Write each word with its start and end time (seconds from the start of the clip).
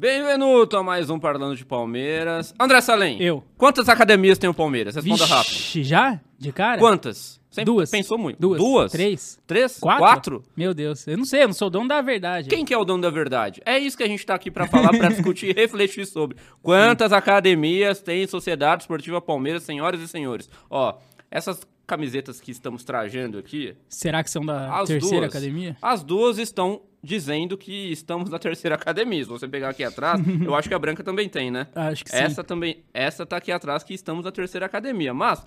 Bem-vindo 0.00 0.78
a 0.78 0.82
mais 0.82 1.10
um 1.10 1.18
Parlando 1.18 1.54
de 1.54 1.62
Palmeiras. 1.62 2.54
André 2.58 2.80
Salem. 2.80 3.20
Eu. 3.20 3.44
Quantas 3.58 3.86
academias 3.86 4.38
tem 4.38 4.48
o 4.48 4.54
Palmeiras? 4.54 4.94
Responda 4.94 5.26
rápido. 5.26 5.52
Vixe, 5.52 5.84
já? 5.84 6.18
De 6.38 6.50
cara? 6.50 6.78
Quantas? 6.78 7.38
Duas. 7.66 7.90
Pensou 7.90 8.16
muito. 8.16 8.40
Duas. 8.40 8.58
Duas? 8.58 8.92
Três? 8.92 9.38
Três? 9.46 9.78
Quatro? 9.78 10.42
Meu 10.56 10.72
Deus, 10.72 11.06
eu 11.06 11.18
não 11.18 11.26
sei, 11.26 11.42
eu 11.42 11.48
não 11.48 11.52
sou 11.52 11.68
o 11.68 11.70
dono 11.70 11.86
da 11.86 12.00
verdade. 12.00 12.48
Quem 12.48 12.64
que 12.64 12.72
é 12.72 12.78
o 12.78 12.84
dono 12.86 13.02
da 13.02 13.10
verdade? 13.10 13.60
É 13.66 13.78
isso 13.78 13.94
que 13.94 14.02
a 14.02 14.08
gente 14.08 14.24
tá 14.24 14.34
aqui 14.34 14.50
pra 14.50 14.66
falar, 14.66 14.88
pra 14.88 15.08
discutir 15.12 15.50
e 15.50 15.52
refletir 15.52 16.06
sobre. 16.06 16.38
Quantas 16.62 17.12
academias 17.12 18.00
tem 18.00 18.26
Sociedade 18.26 18.84
Esportiva 18.84 19.20
Palmeiras, 19.20 19.64
senhoras 19.64 20.00
e 20.00 20.08
senhores? 20.08 20.48
Ó, 20.70 20.96
essas 21.30 21.60
camisetas 21.86 22.40
que 22.40 22.50
estamos 22.50 22.84
trajando 22.84 23.36
aqui, 23.36 23.76
Será 23.86 24.24
que 24.24 24.30
são 24.30 24.46
da 24.46 24.82
terceira 24.86 25.26
duas, 25.26 25.30
academia? 25.36 25.76
As 25.82 26.02
duas 26.02 26.38
estão 26.38 26.80
dizendo 27.02 27.56
que 27.56 27.90
estamos 27.90 28.30
na 28.30 28.38
terceira 28.38 28.74
academia. 28.74 29.22
Se 29.22 29.30
você 29.30 29.48
pegar 29.48 29.70
aqui 29.70 29.82
atrás, 29.82 30.20
eu 30.44 30.54
acho 30.54 30.68
que 30.68 30.74
a 30.74 30.78
branca 30.78 31.02
também 31.02 31.28
tem, 31.28 31.50
né? 31.50 31.66
Acho 31.74 32.04
que 32.04 32.10
sim. 32.10 32.16
Essa 32.16 32.44
também, 32.44 32.84
essa 32.92 33.24
tá 33.24 33.36
aqui 33.36 33.50
atrás 33.50 33.82
que 33.82 33.94
estamos 33.94 34.24
na 34.24 34.32
terceira 34.32 34.66
academia. 34.66 35.14
Mas 35.14 35.44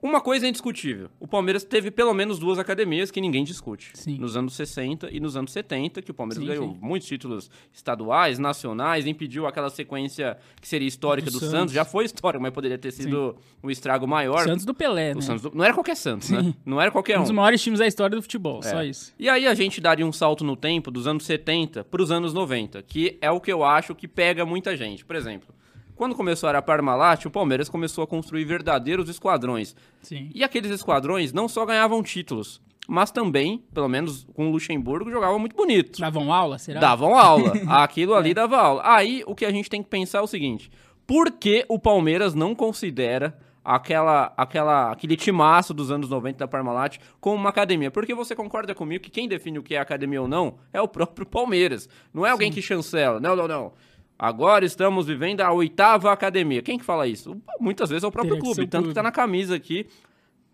uma 0.00 0.20
coisa 0.20 0.46
é 0.46 0.48
indiscutível. 0.48 1.08
O 1.18 1.26
Palmeiras 1.26 1.64
teve 1.64 1.90
pelo 1.90 2.14
menos 2.14 2.38
duas 2.38 2.58
academias 2.58 3.10
que 3.10 3.20
ninguém 3.20 3.42
discute. 3.42 3.90
Sim. 3.94 4.16
Nos 4.18 4.36
anos 4.36 4.54
60 4.54 5.08
e 5.10 5.18
nos 5.18 5.36
anos 5.36 5.50
70, 5.52 6.00
que 6.02 6.10
o 6.10 6.14
Palmeiras 6.14 6.40
Sim, 6.42 6.48
ganhou 6.48 6.72
sim. 6.72 6.78
muitos 6.80 7.08
títulos 7.08 7.50
estaduais, 7.72 8.38
nacionais, 8.38 9.06
impediu 9.06 9.46
aquela 9.46 9.70
sequência 9.70 10.38
que 10.60 10.68
seria 10.68 10.86
histórica 10.86 11.30
do, 11.30 11.32
Do 11.32 11.40
Santos. 11.40 11.50
Santos. 11.58 11.74
Já 11.74 11.84
foi 11.84 12.04
histórica, 12.04 12.40
mas 12.40 12.52
poderia 12.52 12.78
ter 12.78 12.92
sido 12.92 13.36
um 13.62 13.70
estrago 13.70 14.06
maior. 14.06 14.44
Santos 14.44 14.64
do 14.64 14.74
Pelé, 14.74 15.12
O 15.12 15.16
né? 15.16 15.20
Santos 15.22 15.42
do- 15.42 15.52
Não 15.54 15.64
era 15.64 15.74
qualquer 15.74 15.96
Santos, 15.96 16.30
né? 16.30 16.54
Não 16.64 16.80
era 16.80 16.90
qualquer 16.90 17.16
Um 17.16 17.20
um. 17.20 17.22
dos 17.24 17.32
maiores 17.32 17.60
times 17.62 17.80
da 17.80 17.86
história 17.86 18.14
do 18.14 18.22
futebol, 18.22 18.62
só 18.62 18.80
É. 18.82 18.86
isso. 18.86 19.12
E 19.18 19.28
aí 19.28 19.46
a 19.46 19.54
gente 19.54 19.80
daria 19.80 20.06
um 20.06 20.12
salto 20.12 20.44
no 20.44 20.56
tempo 20.56 20.90
dos 20.90 21.06
anos 21.06 21.24
70 21.24 21.82
para 21.84 22.02
os 22.02 22.10
anos 22.12 22.32
90, 22.32 22.82
que 22.82 23.18
é 23.20 23.30
o 23.30 23.40
que 23.40 23.52
eu 23.52 23.64
acho 23.64 23.94
que 23.94 24.06
pega 24.06 24.46
muita 24.46 24.76
gente. 24.76 25.04
Por 25.04 25.16
exemplo, 25.16 25.54
quando 25.98 26.14
começou 26.14 26.46
a 26.46 26.50
era 26.50 26.62
Parmalat, 26.62 27.26
o 27.26 27.30
Palmeiras 27.30 27.68
começou 27.68 28.04
a 28.04 28.06
construir 28.06 28.44
verdadeiros 28.44 29.08
esquadrões. 29.08 29.74
Sim. 30.00 30.30
E 30.32 30.44
aqueles 30.44 30.70
esquadrões 30.70 31.32
não 31.32 31.48
só 31.48 31.66
ganhavam 31.66 32.02
títulos, 32.04 32.62
mas 32.88 33.10
também, 33.10 33.64
pelo 33.74 33.88
menos 33.88 34.24
com 34.32 34.48
o 34.48 34.52
Luxemburgo, 34.52 35.10
jogavam 35.10 35.40
muito 35.40 35.56
bonito. 35.56 36.00
Davam 36.00 36.32
aula, 36.32 36.56
será? 36.56 36.80
Davam 36.80 37.18
aula. 37.18 37.52
Aquilo 37.82 38.14
ali 38.14 38.32
dava 38.32 38.56
aula. 38.56 38.82
Aí 38.84 39.24
o 39.26 39.34
que 39.34 39.44
a 39.44 39.50
gente 39.50 39.68
tem 39.68 39.82
que 39.82 39.88
pensar 39.90 40.18
é 40.18 40.22
o 40.22 40.26
seguinte: 40.28 40.70
por 41.04 41.32
que 41.32 41.66
o 41.68 41.80
Palmeiras 41.80 42.32
não 42.32 42.54
considera 42.54 43.36
aquela, 43.64 44.32
aquela, 44.36 44.92
aquele 44.92 45.16
timaço 45.16 45.74
dos 45.74 45.90
anos 45.90 46.08
90 46.08 46.38
da 46.38 46.48
Parmalat 46.48 46.98
como 47.20 47.34
uma 47.34 47.50
academia? 47.50 47.90
Porque 47.90 48.14
você 48.14 48.36
concorda 48.36 48.72
comigo 48.72 49.02
que 49.02 49.10
quem 49.10 49.28
define 49.28 49.58
o 49.58 49.62
que 49.64 49.74
é 49.74 49.80
academia 49.80 50.22
ou 50.22 50.28
não 50.28 50.58
é 50.72 50.80
o 50.80 50.86
próprio 50.86 51.26
Palmeiras. 51.26 51.88
Não 52.14 52.24
é 52.24 52.30
alguém 52.30 52.52
que 52.52 52.62
chancela. 52.62 53.18
Não, 53.18 53.34
não, 53.34 53.48
não. 53.48 53.72
Agora 54.18 54.64
estamos 54.64 55.06
vivendo 55.06 55.42
a 55.42 55.52
oitava 55.52 56.12
academia. 56.12 56.60
Quem 56.60 56.78
que 56.78 56.84
fala 56.84 57.06
isso? 57.06 57.40
Muitas 57.60 57.88
vezes 57.88 58.02
é 58.02 58.06
o 58.06 58.10
próprio 58.10 58.34
Teria 58.34 58.42
que 58.42 58.54
clube. 58.54 58.66
o 58.66 58.70
Tanto 58.70 58.88
que 58.88 58.94
tá 58.94 59.02
na 59.02 59.12
camisa 59.12 59.54
aqui 59.54 59.86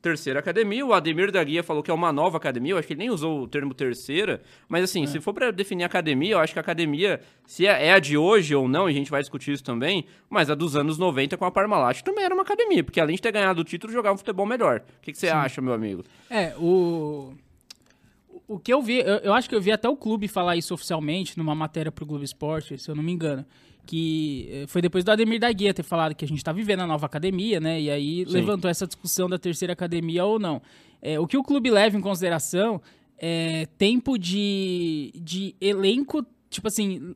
terceira 0.05 0.39
academia. 0.39 0.85
O 0.85 0.93
Ademir 0.93 1.33
da 1.33 1.43
Guia 1.43 1.63
falou 1.63 1.83
que 1.83 1.91
é 1.91 1.95
uma 1.95 2.13
nova 2.13 2.37
academia. 2.37 2.75
Eu 2.75 2.79
acho 2.79 2.87
que 2.87 2.93
ele 2.93 3.01
nem 3.01 3.11
usou 3.11 3.43
o 3.43 3.49
termo 3.49 3.73
terceira. 3.73 4.43
Mas 4.69 4.85
assim, 4.85 5.07
se 5.07 5.19
for 5.19 5.33
pra 5.33 5.51
definir 5.51 5.85
academia, 5.85 6.33
eu 6.33 6.39
acho 6.39 6.53
que 6.53 6.59
a 6.59 6.63
academia, 6.63 7.21
se 7.47 7.67
é, 7.67 7.87
é 7.87 7.93
a 7.93 7.99
de 7.99 8.19
hoje 8.19 8.55
ou 8.55 8.69
não, 8.69 8.87
e 8.87 8.93
a 8.93 8.95
gente 8.95 9.11
vai 9.11 9.23
discutir 9.23 9.53
isso 9.53 9.65
também, 9.65 10.05
mas 10.29 10.51
a 10.51 10.55
dos 10.55 10.77
anos 10.77 10.99
90 10.99 11.39
com 11.39 11.47
a 11.47 11.51
Parmalat 11.51 12.03
também 12.03 12.23
era 12.23 12.35
uma 12.35 12.43
academia, 12.43 12.85
porque 12.85 13.01
além 13.01 13.17
de 13.17 13.23
ter 13.23 13.33
ganhado 13.33 13.63
o 13.63 13.65
título, 13.65 13.93
jogava 13.93 14.15
um 14.15 14.19
futebol 14.19 14.45
melhor. 14.45 14.81
O 14.81 15.01
que, 15.01 15.13
que 15.13 15.19
você 15.19 15.29
acha, 15.29 15.63
meu 15.63 15.73
amigo? 15.73 16.05
É, 16.29 16.55
o. 16.59 17.33
O 18.47 18.59
que 18.59 18.73
eu 18.73 18.83
vi, 18.83 18.99
eu, 18.99 19.17
eu 19.19 19.33
acho 19.33 19.49
que 19.49 19.55
eu 19.55 19.61
vi 19.61 19.73
até 19.73 19.89
o 19.89 19.97
clube 19.97 20.29
falar 20.29 20.57
isso 20.57 20.75
oficialmente 20.75 21.39
numa 21.39 21.55
matéria 21.55 21.91
pro 21.91 22.05
Globo 22.05 22.25
Esporte, 22.25 22.79
se 22.79 22.91
eu 22.91 22.95
não 22.95 23.03
me 23.03 23.13
engano. 23.13 23.45
Que 23.87 24.49
eh, 24.51 24.65
foi 24.67 24.81
depois 24.81 25.05
do 25.05 25.11
Ademir 25.11 25.41
da 25.41 25.51
Guia 25.53 25.73
ter 25.75 25.83
falado 25.83 26.15
que 26.15 26.25
a 26.25 26.29
gente 26.29 26.43
tá 26.43 26.53
vivendo 26.53 26.81
a 26.81 26.87
nova 26.87 27.07
academia, 27.07 27.61
né? 27.61 27.81
E 27.81 27.91
aí 27.91 28.25
Sim. 28.27 28.33
levantou 28.33 28.71
essa 28.71 28.87
discussão 28.87 29.29
da 29.29 29.39
terceira 29.39 29.73
academia 29.73 30.25
ou 30.25 30.39
não. 30.39 30.61
É, 31.01 31.21
o 31.21 31.27
que 31.27 31.37
o 31.37 31.43
clube 31.43 31.71
leva 31.71 31.97
em 31.97 32.01
consideração 32.01 32.81
é 33.19 33.67
tempo 33.79 34.19
de, 34.19 35.13
de 35.15 35.55
elenco, 35.61 36.25
tipo 36.49 36.69
assim, 36.69 37.15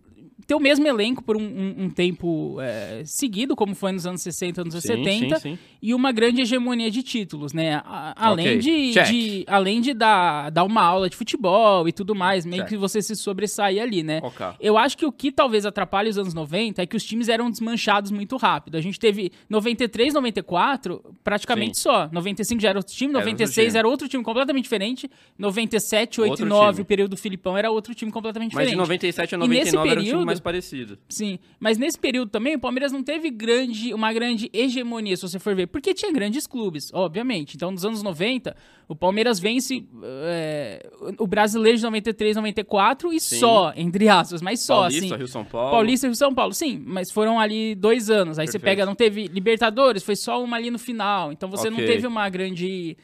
ter 0.48 0.54
o 0.54 0.58
mesmo 0.60 0.86
elenco 0.88 1.22
por 1.22 1.36
um, 1.36 1.42
um- 1.42 1.74
um 1.84 1.90
tempo 1.90 2.56
é, 2.58 3.02
seguido, 3.04 3.54
como 3.54 3.74
foi 3.74 3.92
nos 3.92 4.06
anos 4.06 4.22
60, 4.22 4.62
anos 4.62 4.74
Sim, 4.76 4.80
70, 4.80 5.36
sim, 5.40 5.50
sim. 5.56 5.58
e 5.82 5.92
uma 5.92 6.10
grande 6.10 6.40
hegemonia 6.40 6.90
de 6.90 7.02
títulos, 7.02 7.52
né? 7.52 7.82
A- 7.84 8.14
além 8.16 8.46
Ok, 8.46 8.58
de, 8.58 8.92
de- 8.94 9.44
além 9.46 9.82
de 9.82 9.92
dar, 9.92 10.50
dar 10.50 10.64
uma 10.64 10.80
aula 10.82 11.10
de 11.10 11.16
futebol 11.16 11.86
e 11.86 11.92
tudo 11.92 12.14
mais, 12.14 12.46
meio 12.46 12.62
Check. 12.62 12.70
que 12.70 12.76
você 12.78 13.02
se 13.02 13.14
sobressair 13.14 13.82
ali, 13.82 14.02
né? 14.02 14.20
Ok. 14.24 14.46
Eu 14.58 14.78
acho 14.78 14.96
que 14.96 15.04
o 15.04 15.12
que 15.12 15.30
talvez 15.30 15.66
atrapalhe 15.66 16.08
os 16.08 16.16
anos 16.16 16.32
90 16.32 16.82
é 16.82 16.86
que 16.86 16.96
os 16.96 17.04
times 17.04 17.28
eram 17.28 17.50
desmanchados 17.50 18.10
muito 18.10 18.38
rápido. 18.38 18.76
A 18.76 18.80
gente 18.80 18.98
teve 18.98 19.30
93, 19.50 20.14
94, 20.14 21.04
praticamente 21.22 21.76
só. 21.78 22.08
95 22.10 22.58
já 22.62 22.70
era 22.70 22.78
outro 22.78 22.94
time, 22.94 23.10
Era 23.10 23.18
outro 23.18 23.30
96 23.32 23.66
time. 23.68 23.78
era 23.78 23.86
outro 23.86 24.08
time 24.08 24.24
completamente 24.24 24.62
diferente. 24.64 25.10
97, 25.38 26.22
8 26.22 26.30
Outro 26.30 26.46
e 26.46 26.48
9, 26.48 26.70
time. 26.72 26.82
o 26.82 26.84
período 26.86 27.10
do 27.10 27.16
Filipão, 27.18 27.54
era 27.56 27.70
outro 27.70 27.94
time 27.94 28.10
completamente 28.10 28.54
Mas 28.54 28.64
de 28.64 28.70
diferente. 28.70 28.78
97 28.78 29.34
a 29.34 29.38
E 29.38 29.48
nesse 29.48 29.72
99 29.76 29.90
era 29.90 30.00
um 30.00 30.02
time 30.02 30.12
período- 30.12 30.37
mais 30.38 30.40
parecido. 30.40 30.98
Sim, 31.08 31.38
mas 31.58 31.76
nesse 31.76 31.98
período 31.98 32.30
também 32.30 32.54
o 32.56 32.58
Palmeiras 32.58 32.92
não 32.92 33.02
teve 33.02 33.30
grande, 33.30 33.92
uma 33.92 34.12
grande 34.12 34.48
hegemonia, 34.52 35.16
se 35.16 35.22
você 35.22 35.38
for 35.38 35.54
ver, 35.54 35.66
porque 35.66 35.92
tinha 35.92 36.12
grandes 36.12 36.46
clubes, 36.46 36.90
obviamente. 36.92 37.56
Então, 37.56 37.70
nos 37.70 37.84
anos 37.84 38.02
90, 38.02 38.56
o 38.88 38.94
Palmeiras 38.96 39.38
vence 39.38 39.84
é, 40.02 40.90
o 41.18 41.26
brasileiro 41.26 41.76
de 41.76 41.84
93, 41.84 42.36
94 42.36 43.12
e 43.12 43.20
Sim. 43.20 43.38
só, 43.38 43.72
entre 43.76 44.08
aspas, 44.08 44.40
mas 44.40 44.60
só, 44.60 44.82
Paulista, 44.82 45.04
assim. 45.06 45.16
Rio 45.16 45.28
São 45.28 45.44
Paulo. 45.44 45.70
Paulista 45.70 46.06
e 46.06 46.08
Rio 46.08 46.16
São 46.16 46.34
Paulo, 46.34 46.54
sim, 46.54 46.82
mas 46.86 47.10
foram 47.10 47.38
ali 47.38 47.74
dois 47.74 48.08
anos. 48.10 48.38
Aí 48.38 48.46
você 48.46 48.58
Perfeito. 48.58 48.76
pega, 48.78 48.86
não 48.86 48.94
teve 48.94 49.26
Libertadores, 49.28 50.02
foi 50.02 50.16
só 50.16 50.42
uma 50.42 50.56
ali 50.56 50.70
no 50.70 50.78
final. 50.78 51.32
Então 51.32 51.50
você 51.50 51.68
não 51.68 51.78
Ok. 51.78 51.86
teve 51.86 52.06
uma 52.06 52.28
grande. 52.28 52.96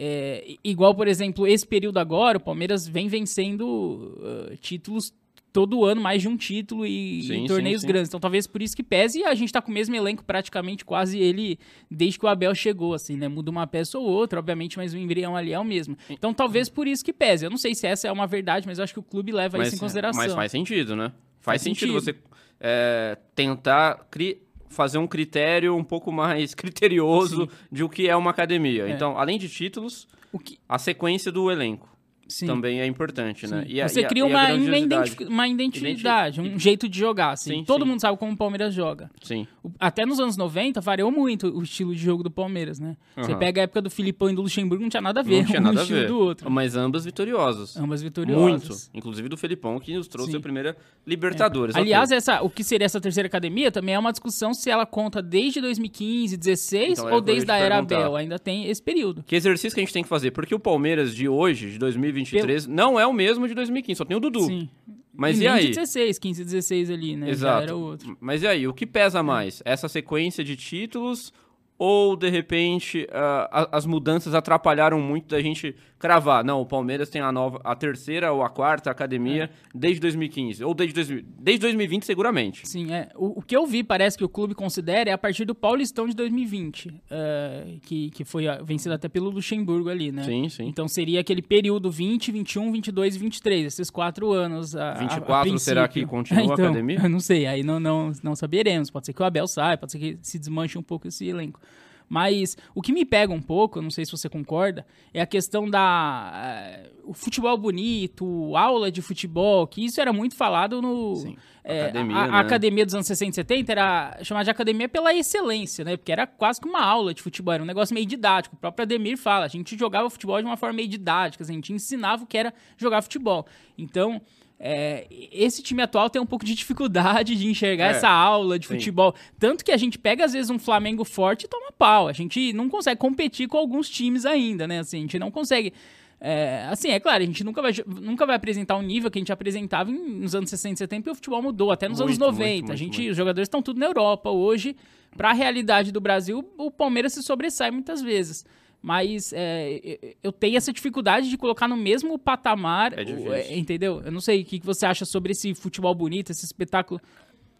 é, 0.00 0.54
igual, 0.62 0.94
por 0.94 1.08
exemplo, 1.08 1.46
esse 1.46 1.66
período 1.66 1.98
agora, 1.98 2.38
o 2.38 2.40
Palmeiras 2.40 2.86
vem 2.86 3.08
vencendo 3.08 3.64
uh, 3.66 4.56
títulos 4.60 5.12
todo 5.52 5.84
ano, 5.84 6.00
mais 6.00 6.22
de 6.22 6.28
um 6.28 6.36
título 6.36 6.86
e, 6.86 7.22
Sim, 7.22 7.44
e 7.44 7.48
torneios 7.48 7.80
sim, 7.80 7.86
sim. 7.86 7.92
grandes. 7.92 8.08
Então 8.08 8.20
talvez 8.20 8.46
por 8.46 8.60
isso 8.62 8.76
que 8.76 8.82
pese 8.82 9.20
e 9.20 9.24
a 9.24 9.34
gente 9.34 9.52
tá 9.52 9.60
com 9.62 9.70
o 9.70 9.74
mesmo 9.74 9.94
elenco 9.96 10.22
praticamente 10.24 10.84
quase 10.84 11.18
ele 11.18 11.58
desde 11.90 12.18
que 12.18 12.24
o 12.26 12.28
Abel 12.28 12.54
chegou, 12.54 12.94
assim, 12.94 13.16
né? 13.16 13.28
Muda 13.28 13.50
uma 13.50 13.66
peça 13.66 13.98
ou 13.98 14.04
outra, 14.06 14.38
obviamente, 14.38 14.76
mas 14.76 14.92
o 14.94 14.98
embrião 14.98 15.36
ali 15.36 15.52
é 15.52 15.58
o 15.58 15.64
mesmo. 15.64 15.96
Então 16.10 16.32
talvez 16.34 16.68
por 16.68 16.86
isso 16.86 17.04
que 17.04 17.12
pese. 17.12 17.44
Eu 17.46 17.50
não 17.50 17.56
sei 17.58 17.74
se 17.74 17.86
essa 17.86 18.06
é 18.08 18.12
uma 18.12 18.26
verdade, 18.26 18.66
mas 18.66 18.78
eu 18.78 18.84
acho 18.84 18.92
que 18.92 19.00
o 19.00 19.02
clube 19.02 19.32
leva 19.32 19.60
isso 19.62 19.74
em 19.74 19.78
consideração. 19.78 20.22
Mas 20.22 20.34
faz 20.34 20.52
sentido, 20.52 20.94
né? 20.94 21.12
Faz, 21.40 21.60
Faz 21.60 21.62
sentido, 21.62 22.00
sentido. 22.00 22.18
você 22.22 22.28
é, 22.60 23.16
tentar 23.34 24.06
cri- 24.10 24.42
fazer 24.68 24.98
um 24.98 25.06
critério 25.06 25.74
um 25.74 25.84
pouco 25.84 26.12
mais 26.12 26.52
criterioso 26.54 27.48
de 27.72 27.82
o 27.82 27.88
que 27.88 28.08
é 28.08 28.14
uma 28.14 28.30
academia. 28.30 28.86
É. 28.86 28.90
Então, 28.90 29.16
além 29.18 29.38
de 29.38 29.48
títulos, 29.48 30.06
O 30.32 30.38
que... 30.38 30.58
a 30.68 30.78
sequência 30.78 31.32
do 31.32 31.50
elenco 31.50 31.88
Sim. 32.28 32.46
também 32.46 32.80
é 32.80 32.86
importante, 32.86 33.46
né? 33.46 33.64
E 33.66 33.80
a- 33.80 33.88
você 33.88 34.02
e 34.02 34.04
a- 34.04 34.08
cria 34.08 34.22
e 34.22 34.26
a 34.26 34.28
uma, 34.28 34.52
identifi- 34.76 35.24
uma 35.24 35.48
identidade, 35.48 36.40
um 36.40 36.58
jeito 36.58 36.88
de 36.88 36.98
jogar, 36.98 37.30
assim. 37.32 37.58
Sim, 37.58 37.64
Todo 37.64 37.82
sim. 37.84 37.90
mundo 37.90 38.00
sabe 38.00 38.16
como 38.18 38.32
o 38.32 38.36
Palmeiras 38.36 38.74
joga. 38.74 39.10
Sim. 39.22 39.46
Até 39.80 40.04
nos 40.06 40.20
anos 40.20 40.36
90 40.36 40.80
variou 40.80 41.10
muito 41.10 41.48
o 41.48 41.62
estilo 41.62 41.94
de 41.94 42.00
jogo 42.00 42.22
do 42.22 42.30
Palmeiras, 42.30 42.78
né? 42.78 42.96
Você 43.16 43.32
Aham. 43.32 43.38
pega 43.38 43.60
a 43.60 43.64
época 43.64 43.80
do 43.82 43.90
Filipão 43.90 44.30
e 44.30 44.34
do 44.34 44.42
Luxemburgo, 44.42 44.82
não 44.82 44.90
tinha 44.90 45.00
nada 45.00 45.20
a 45.20 45.22
ver 45.22 45.38
Não 45.38 45.44
tinha 45.46 45.60
um 45.60 45.64
nada 45.64 45.80
a 45.80 45.82
estilo 45.82 46.00
ver. 46.00 46.06
do 46.08 46.18
outro. 46.18 46.50
Mas 46.50 46.76
ambas 46.76 47.04
vitoriosas. 47.04 47.76
Ambas 47.76 48.02
vitoriosas. 48.02 48.68
Muito. 48.68 48.76
Inclusive 48.94 49.28
do 49.28 49.36
Felipão, 49.36 49.78
que 49.80 49.94
nos 49.94 50.06
trouxe 50.08 50.36
a 50.36 50.40
primeira 50.40 50.76
Libertadores. 51.06 51.74
ok. 51.74 51.82
Aliás, 51.82 52.10
essa, 52.10 52.42
o 52.42 52.50
que 52.50 52.62
seria 52.62 52.84
essa 52.84 53.00
terceira 53.00 53.26
academia 53.26 53.70
também 53.72 53.94
é 53.94 53.98
uma 53.98 54.10
discussão 54.12 54.52
se 54.52 54.68
ela 54.70 54.84
conta 54.84 55.22
desde 55.22 55.60
2015, 55.60 56.36
16 56.36 56.92
Então, 56.98 57.06
era 57.06 57.14
ou 57.16 57.20
desde 57.22 57.50
a 57.50 57.56
era. 57.56 57.78
Abel. 57.78 58.16
Ainda 58.16 58.38
tem 58.38 58.66
esse 58.68 58.82
período. 58.82 59.22
Que 59.26 59.36
exercício 59.36 59.74
que 59.74 59.80
a 59.80 59.84
gente 59.84 59.92
tem 59.92 60.02
que 60.02 60.08
fazer? 60.08 60.30
Porque 60.32 60.54
o 60.54 60.58
Palmeiras 60.58 61.14
de 61.14 61.28
hoje, 61.28 61.70
de 61.70 61.78
2023, 62.22 62.66
não 62.66 62.98
é 62.98 63.06
o 63.06 63.12
mesmo 63.12 63.46
de 63.48 63.54
2015, 63.54 63.98
só 63.98 64.04
tem 64.04 64.16
o 64.16 64.20
Dudu. 64.20 64.42
Sim. 64.44 64.68
Mas 65.14 65.40
e 65.40 65.44
e 65.44 65.48
aí? 65.48 65.62
de 65.62 65.68
16, 65.70 66.18
15, 66.18 66.44
16 66.44 66.90
ali, 66.90 67.16
né? 67.16 67.26
Já 67.26 67.32
Exato. 67.32 67.62
era 67.64 67.74
outro. 67.76 68.16
Mas 68.20 68.42
e 68.42 68.46
aí, 68.46 68.68
o 68.68 68.72
que 68.74 68.86
pesa 68.86 69.22
mais? 69.22 69.60
Essa 69.64 69.88
sequência 69.88 70.44
de 70.44 70.54
títulos 70.56 71.32
ou, 71.76 72.16
de 72.16 72.28
repente, 72.28 73.06
a- 73.12 73.68
as 73.72 73.84
mudanças 73.86 74.34
atrapalharam 74.34 75.00
muito 75.00 75.26
da 75.28 75.40
gente 75.40 75.74
cravar? 75.98 76.44
Não, 76.44 76.60
o 76.60 76.66
Palmeiras 76.66 77.08
tem 77.10 77.20
a 77.20 77.32
nova, 77.32 77.60
a 77.64 77.74
terceira 77.74 78.32
ou 78.32 78.42
a 78.42 78.48
quarta 78.48 78.90
academia 78.90 79.50
desde 79.74 80.00
2015, 80.00 80.62
ou 80.64 80.72
desde, 80.74 80.94
2000 80.94 81.24
desde 81.38 81.60
2020 81.62 82.04
seguramente. 82.06 82.68
Sim, 82.68 82.92
é. 82.92 83.08
O, 83.16 83.40
o 83.40 83.42
que 83.42 83.56
eu 83.56 83.66
vi, 83.66 83.82
parece 83.82 84.16
que 84.16 84.24
o 84.24 84.28
clube 84.28 84.54
considera 84.54 85.10
é 85.10 85.12
a 85.12 85.18
partir 85.18 85.44
do 85.44 85.54
Paulistão 85.54 86.06
de 86.06 86.14
2020, 86.14 86.94
é, 87.10 87.74
que, 87.82 88.10
que 88.10 88.24
foi 88.24 88.46
ah, 88.46 88.60
vencido 88.62 88.94
até 88.94 89.08
pelo 89.08 89.30
Luxemburgo 89.30 89.88
ali, 89.88 90.12
né? 90.12 90.22
Sim, 90.24 90.48
sim. 90.48 90.66
Então 90.66 90.86
seria 90.86 91.20
aquele 91.20 91.42
período 91.42 91.90
20, 91.90 92.30
21, 92.32 92.70
22 92.72 93.16
e 93.16 93.18
23, 93.18 93.66
esses 93.66 93.90
quatro 93.90 94.32
anos. 94.32 94.76
A, 94.76 94.90
a- 94.90 94.92
a 94.92 94.98
24 94.98 95.58
será 95.58 95.88
que 95.88 96.04
continua 96.06 96.42
a 96.42 96.44
então, 96.44 96.64
academia? 96.66 97.00
Eu 97.02 97.08
não 97.08 97.20
sei, 97.20 97.46
aí 97.46 97.62
não, 97.62 97.80
não, 97.80 98.12
não 98.22 98.36
saberemos. 98.36 98.90
Pode 98.90 99.06
ser 99.06 99.12
que 99.12 99.22
o 99.22 99.24
Abel 99.24 99.46
saia, 99.48 99.76
pode 99.76 99.92
ser 99.92 99.98
que 99.98 100.18
se 100.22 100.38
desmanche 100.38 100.78
um 100.78 100.82
pouco 100.82 101.08
esse 101.08 101.26
elenco. 101.26 101.60
Mas 102.08 102.56
o 102.74 102.80
que 102.80 102.92
me 102.92 103.04
pega 103.04 103.32
um 103.32 103.42
pouco, 103.42 103.82
não 103.82 103.90
sei 103.90 104.04
se 104.04 104.12
você 104.12 104.28
concorda, 104.28 104.86
é 105.12 105.20
a 105.20 105.26
questão 105.26 105.68
da. 105.68 106.32
eh, 106.34 106.90
o 107.04 107.12
futebol 107.12 107.56
bonito, 107.56 108.56
aula 108.56 108.90
de 108.90 109.02
futebol, 109.02 109.66
que 109.66 109.84
isso 109.84 110.00
era 110.00 110.12
muito 110.12 110.34
falado 110.34 110.80
no. 110.80 111.16
Sim. 111.16 111.36
eh, 111.64 111.82
Academia, 111.82 112.16
a, 112.16 112.24
a 112.24 112.28
né? 112.28 112.38
academia 112.38 112.84
dos 112.86 112.94
anos 112.94 113.06
60 113.06 113.30
e 113.30 113.34
70 113.34 113.72
era 113.72 114.18
chamada 114.22 114.44
de 114.44 114.50
academia 114.50 114.88
pela 114.88 115.14
excelência, 115.14 115.84
né? 115.84 115.96
Porque 115.96 116.12
era 116.12 116.26
quase 116.26 116.60
que 116.60 116.68
uma 116.68 116.82
aula 116.82 117.12
de 117.12 117.22
futebol, 117.22 117.52
era 117.52 117.62
um 117.62 117.66
negócio 117.66 117.94
meio 117.94 118.06
didático. 118.06 118.56
O 118.56 118.58
próprio 118.58 118.84
Ademir 118.84 119.18
fala, 119.18 119.44
a 119.44 119.48
gente 119.48 119.76
jogava 119.76 120.08
futebol 120.08 120.38
de 120.40 120.46
uma 120.46 120.56
forma 120.56 120.76
meio 120.76 120.88
didática, 120.88 121.44
a 121.44 121.46
gente 121.46 121.72
ensinava 121.72 122.24
o 122.24 122.26
que 122.26 122.38
era 122.38 122.54
jogar 122.76 123.02
futebol. 123.02 123.46
Então, 123.76 124.20
é, 124.60 125.06
esse 125.32 125.62
time 125.62 125.82
atual 125.82 126.10
tem 126.10 126.20
um 126.20 126.26
pouco 126.26 126.44
de 126.44 126.54
dificuldade 126.54 127.36
de 127.36 127.46
enxergar 127.46 127.86
É, 127.86 127.90
essa 127.90 128.08
aula 128.08 128.58
de 128.58 128.66
sim. 128.66 128.74
futebol. 128.74 129.14
Tanto 129.38 129.64
que 129.64 129.70
a 129.70 129.76
gente 129.76 129.98
pega, 129.98 130.24
às 130.24 130.32
vezes, 130.32 130.50
um 130.50 130.58
Flamengo 130.58 131.04
forte 131.04 131.44
e 131.44 131.48
toma 131.48 131.70
pau. 131.70 132.08
A 132.08 132.12
gente 132.12 132.52
não 132.52 132.68
consegue 132.68 132.98
competir 133.00 133.46
com 133.48 133.56
alguns 133.56 133.88
times 133.88 134.26
ainda, 134.26 134.66
né? 134.66 134.80
Assim, 134.80 134.98
a 134.98 135.00
gente 135.02 135.18
não 135.18 135.30
consegue. 135.30 135.72
é, 136.20 136.66
assim, 136.68 136.88
é 136.90 136.98
claro, 136.98 137.22
a 137.22 137.26
gente 137.26 137.44
nunca 137.44 137.62
vai, 137.62 137.72
nunca 137.86 138.26
vai 138.26 138.34
apresentar 138.34 138.76
um 138.76 138.82
nível 138.82 139.08
que 139.08 139.18
a 139.18 139.20
gente 139.20 139.30
apresentava 139.32 139.88
em- 139.92 140.18
nos 140.20 140.34
anos 140.34 140.50
60 140.50 140.74
e 140.74 140.78
70 140.78 141.02
porque 141.02 141.10
o 141.12 141.14
futebol 141.14 141.40
mudou, 141.40 141.70
até 141.70 141.88
nos 141.88 142.00
anos 142.00 142.18
Muito, 142.18 142.32
90. 142.32 142.44
muito, 142.50 142.64
a 142.64 142.66
muito, 142.70 142.76
gente, 142.78 142.96
muito. 142.98 143.10
os 143.12 143.16
jogadores 143.16 143.46
estão 143.46 143.62
tudo 143.62 143.78
na 143.78 143.86
Europa. 143.86 144.28
Hoje, 144.28 144.74
para 145.16 145.30
a 145.30 145.32
realidade 145.32 145.92
do 145.92 146.00
Brasil, 146.00 146.44
o 146.58 146.72
Palmeiras 146.72 147.12
se 147.12 147.22
sobressai 147.22 147.70
muitas 147.70 148.02
vezes. 148.02 148.44
Mas 148.80 149.32
é, 149.34 150.14
eu- 150.22 150.30
tenho 150.32 150.56
essa 150.56 150.72
dificuldade 150.72 151.28
de 151.28 151.36
colocar 151.36 151.66
no 151.66 151.76
mesmo 151.76 152.18
patamar, 152.18 152.96
É 152.98 153.02
difícil. 153.04 153.32
é, 153.32 153.56
entendeu? 153.56 154.00
Eu 154.04 154.12
não 154.12 154.20
sei 154.20 154.42
o 154.42 154.44
que 154.44 154.60
você 154.64 154.86
acha 154.86 155.04
sobre 155.04 155.32
esse 155.32 155.52
futebol 155.54 155.94
bonito, 155.94 156.30
esse 156.30 156.44
espetáculo. 156.44 157.00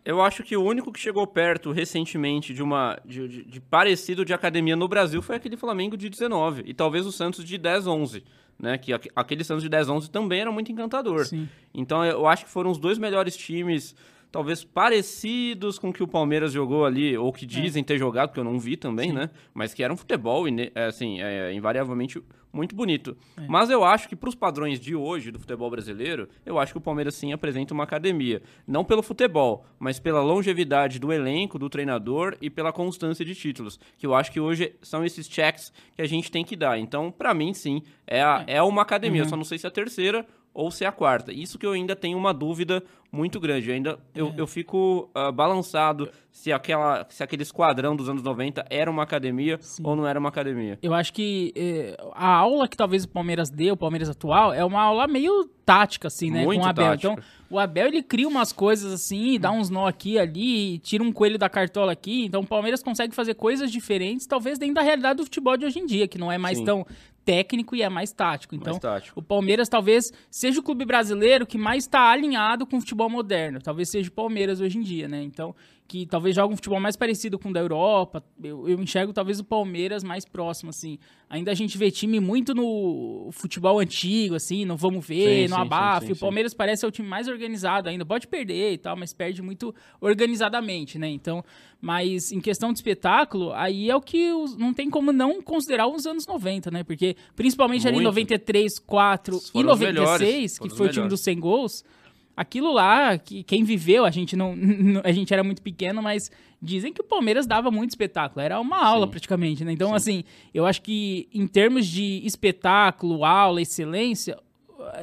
Eu 0.05 0.23
acho 0.23 0.43
que 0.45 0.57
o 0.57 0.63
único 0.63 0.93
que 0.93 0.99
chegou 1.01 1.27
perto 1.27 1.71
recentemente 1.73 2.55
de 2.55 2.63
uma 2.63 2.99
de, 3.05 3.29
de- 3.29 3.45
de 3.45 3.61
parecido 3.61 4.25
de 4.25 4.33
academia 4.33 4.77
no 4.77 4.87
Brasil 4.89 5.21
foi 5.21 5.37
aquele 5.37 5.57
Flamengo 5.57 5.97
de 5.97 6.09
19 6.09 6.63
e 6.65 6.73
talvez 6.73 7.05
o 7.05 7.13
Santos 7.13 7.45
de 7.45 7.59
10 7.59 7.87
11, 7.87 8.23
né? 8.59 8.79
Que 8.79 8.93
aque- 8.93 9.11
aquele 9.15 9.43
Santos 9.45 9.63
de 9.65 9.69
10 9.69 9.89
11 9.89 10.09
também 10.11 10.41
era 10.41 10.53
muito 10.53 10.71
encantador. 10.73 11.27
Sim. 11.27 11.49
Então 11.75 12.03
eu 12.05 12.27
acho 12.27 12.45
que 12.45 12.51
foram 12.51 12.71
os 12.71 12.79
dois 12.79 12.97
melhores 12.97 13.37
times, 13.37 13.95
talvez 14.31 14.63
parecidos 15.09 15.79
com 15.79 15.91
o 15.91 15.93
que 15.93 16.03
o 16.03 16.09
Palmeiras 16.09 16.53
jogou 16.53 16.85
ali, 16.85 17.17
ou 17.17 17.33
que 17.33 17.47
dizem 17.47 17.83
ter 17.85 17.99
jogado, 17.99 18.29
porque 18.29 18.41
eu 18.41 18.45
não 18.45 18.59
vi 18.59 18.77
também, 18.77 19.13
né? 19.13 19.31
Mas 19.55 19.73
que 19.75 19.83
era 19.83 19.93
um 19.93 19.97
futebol, 19.97 20.45
é, 20.49 20.85
assim, 20.87 21.21
é, 21.21 21.53
invariavelmente 21.53 22.23
muito 22.51 22.75
bonito. 22.75 23.15
Mas 23.47 23.69
eu 23.69 23.85
acho 23.85 24.09
que 24.09 24.17
para 24.17 24.29
os 24.29 24.35
padrões 24.35 24.81
de 24.81 24.95
hoje 24.97 25.31
do 25.31 25.39
futebol 25.39 25.71
brasileiro, 25.71 26.29
eu 26.47 26.59
acho 26.59 26.73
que 26.73 26.79
o 26.79 26.81
Palmeiras 26.81 27.15
sim 27.15 27.31
apresenta 27.33 27.75
uma 27.75 27.85
academia. 27.85 28.43
Não 28.67 28.85
pelo 28.85 29.03
futebol, 29.03 29.65
mas 29.79 30.01
pela 30.01 30.23
longevidade 30.23 30.99
do 30.99 31.13
elenco, 31.13 31.59
do 31.59 31.69
treinador 31.69 32.37
e 32.41 32.49
pela 32.49 32.73
constância 32.73 33.23
de 33.25 33.35
títulos. 33.35 33.79
Que 33.99 34.07
eu 34.07 34.15
acho 34.15 34.33
que 34.33 34.41
hoje 34.41 34.75
são 34.81 35.05
esses 35.05 35.27
checks 35.29 35.73
que 35.95 36.01
a 36.01 36.07
gente 36.07 36.31
tem 36.31 36.43
que 36.43 36.57
dar. 36.57 36.79
Então, 36.79 37.13
para 37.13 37.35
mim, 37.35 37.53
sim, 37.53 37.83
é, 38.07 38.23
a- 38.23 38.45
é 38.47 38.63
uma 38.63 38.81
academia. 38.83 39.23
Eu 39.23 39.29
só 39.29 39.37
não 39.37 39.45
sei 39.45 39.59
se 39.59 39.67
é 39.67 39.69
a 39.69 39.71
terceira 39.71 40.27
ou 40.53 40.71
se 40.71 40.85
é 40.85 40.89
a 40.89 40.93
quarta. 40.93 41.33
Isso 41.33 41.59
que 41.59 41.67
eu 41.67 41.73
ainda 41.73 41.95
tenho 41.95 42.19
uma 42.19 42.35
dúvida 42.35 42.83
muito 43.11 43.41
grande. 43.41 43.69
Eu 43.69 43.75
ainda 43.75 43.99
eu, 44.15 44.35
eu 44.37 44.47
fico 44.47 45.11
ah, 45.15 45.33
balançado 45.33 46.11
se, 46.31 46.53
aquela, 46.53 47.07
se 47.09 47.23
aquele 47.23 47.43
esquadrão 47.43 47.97
dos 47.97 48.09
anos 48.09 48.23
90 48.23 48.67
era 48.69 48.91
uma 48.91 49.03
academia 49.03 49.59
ou 49.83 49.97
não 49.97 50.07
era 50.07 50.19
uma 50.19 50.29
academia. 50.29 50.79
Eu 50.83 50.95
acho 50.95 51.13
que 51.13 51.53
eh, 51.57 51.97
a 52.13 52.29
aula 52.29 52.69
que 52.69 52.77
talvez 52.77 53.05
o 53.05 53.09
Palmeiras 53.09 53.51
dê, 53.51 53.71
o 53.71 53.77
Palmeiras 53.77 54.09
atual, 54.09 54.53
é 54.53 54.65
uma 54.65 54.81
aula 54.81 55.07
meio 55.07 55.49
tática, 55.65 56.09
assim, 56.09 56.31
né? 56.31 56.45
Muito 56.45 56.61
com 56.61 56.67
o 56.67 56.69
Abel. 56.71 56.85
tática. 56.87 57.13
Então, 57.13 57.25
o 57.51 57.59
Abel, 57.59 57.89
ele 57.89 58.03
cria 58.03 58.27
umas 58.27 58.53
coisas 58.53 58.93
assim, 58.93 59.39
dá 59.39 59.51
uns 59.51 59.69
nó 59.69 59.87
aqui 59.87 60.19
ali, 60.19 60.79
tira 60.79 61.03
um 61.03 61.13
coelho 61.13 61.39
da 61.39 61.49
cartola 61.49 61.93
aqui. 61.93 62.25
Então, 62.25 62.41
o 62.41 62.47
Palmeiras 62.47 62.83
consegue 62.83 63.15
fazer 63.15 63.35
coisas 63.35 63.71
diferentes, 63.71 64.27
talvez 64.27 64.59
dentro 64.59 64.77
da 64.77 64.83
realidade 64.83 65.19
do 65.19 65.25
futebol 65.25 65.57
de 65.57 65.67
hoje 65.67 65.79
em 65.79 65.87
dia, 65.87 66.09
que 66.09 66.19
não 66.19 66.33
é 66.33 66.39
mais 66.39 66.59
Sim. 66.59 66.65
tão 66.65 66.87
técnico 67.29 67.77
e 67.77 67.83
é 67.83 67.91
mais 67.91 68.11
tático. 68.11 68.55
Então, 68.55 68.73
Mais 68.73 68.81
tático. 68.81 69.21
o 69.21 69.23
Palmeiras 69.23 69.69
talvez 69.69 70.11
seja 70.31 70.61
o 70.61 70.63
clube 70.63 70.87
brasileiro 70.87 71.47
que 71.47 71.59
mais 71.59 71.85
está 71.85 72.11
alinhado 72.11 72.67
com 72.67 72.79
o 72.79 72.81
futebol 72.81 73.11
moderno. 73.11 73.61
Talvez 73.61 73.91
seja 73.91 74.09
o 74.09 74.13
Palmeiras 74.13 74.63
hoje 74.63 74.79
em 74.79 74.81
dia, 74.81 75.07
né? 75.07 75.23
Então, 75.23 75.55
que 75.89 76.05
talvez 76.05 76.37
joga 76.37 76.53
um 76.53 76.57
futebol 76.57 76.79
mais 76.79 76.97
parecido 76.97 77.39
com 77.39 77.49
o 77.49 77.53
da 77.53 77.61
Europa. 77.61 78.23
Eu, 78.45 78.69
eu 78.69 78.79
enxergo 78.79 79.11
talvez 79.11 79.41
o 79.41 79.45
Palmeiras 79.45 80.05
mais 80.05 80.23
próximo, 80.27 80.69
assim. 80.69 80.99
Ainda 81.31 81.51
a 81.51 81.55
gente 81.55 81.79
vê 81.79 81.91
time 81.91 82.21
muito 82.21 82.55
no 82.55 83.31
futebol 83.33 83.79
antigo, 83.81 84.35
assim, 84.35 84.67
no 84.67 84.77
vamos 84.77 85.07
ver, 85.07 85.45
Sim, 85.47 85.49
no 85.49 85.57
sim, 85.57 85.63
abafo. 85.63 86.07
sim, 86.09 86.13
o 86.13 86.17
Palmeiras 86.17 86.53
parece 86.53 86.81
ser 86.81 86.87
o 86.87 86.91
time 86.91 87.09
mais 87.09 87.27
organizado 87.27 87.89
ainda. 87.89 88.05
Pode 88.05 88.27
perder 88.29 88.75
e 88.75 88.77
tal, 88.79 88.97
mas 88.97 89.15
perde 89.15 89.41
muito 89.41 89.75
organizadamente, 90.23 90.99
né? 90.99 91.09
Então, 91.09 91.43
mas 91.81 92.33
em 92.33 92.41
questão 92.41 92.73
de 92.73 92.79
espetáculo, 92.81 93.53
aí 93.55 93.89
é 93.89 93.97
o 93.97 94.01
que 94.01 94.31
os- 94.33 94.57
não 94.57 94.75
tem 94.75 94.91
como 94.91 95.13
não 95.13 95.41
considerar 95.41 95.87
os 95.87 96.07
anos 96.07 96.27
90, 96.27 96.71
né? 96.71 96.83
Porque 96.85 97.17
principalmente 97.35 97.87
ali 97.87 97.97
em 97.97 98.01
Muito. 98.03 98.07
93, 98.09 98.79
4 98.79 99.37
e 99.37 99.41
Foram 99.53 99.73
os 99.73 99.81
96, 99.81 100.21
melhores, 100.21 100.59
que 100.59 100.69
foi 100.71 100.87
o 100.89 100.91
time 100.91 101.09
dos 101.09 101.21
100 101.21 101.41
gols, 101.41 101.85
aquilo 102.39 102.73
lá, 102.73 103.19
que 103.19 103.43
quem 103.43 103.65
viveu, 103.65 104.05
a 104.05 104.11
gente 104.11 104.37
não, 104.37 104.55
a 105.03 105.11
gente 105.11 105.35
era 105.35 105.43
muito 105.43 105.61
pequeno, 105.61 106.01
mas 106.01 106.31
dizem 106.63 106.93
que 106.93 107.01
o 107.01 107.05
Palmeiras 107.05 107.47
dava 107.49 107.69
muito 107.69 107.91
espetáculo, 107.91 108.41
era 108.41 108.61
uma 108.61 108.81
aula 108.81 109.07
Sim. 109.07 109.11
praticamente, 109.11 109.65
né? 109.65 109.73
Então, 109.73 109.93
assim, 109.93 110.23
eu 110.55 110.65
acho 110.65 110.81
que 110.81 111.29
em 111.35 111.49
termos 111.49 111.85
de 111.87 112.23
espetáculo, 112.25 113.25
aula, 113.25 113.61
excelência, 113.61 114.39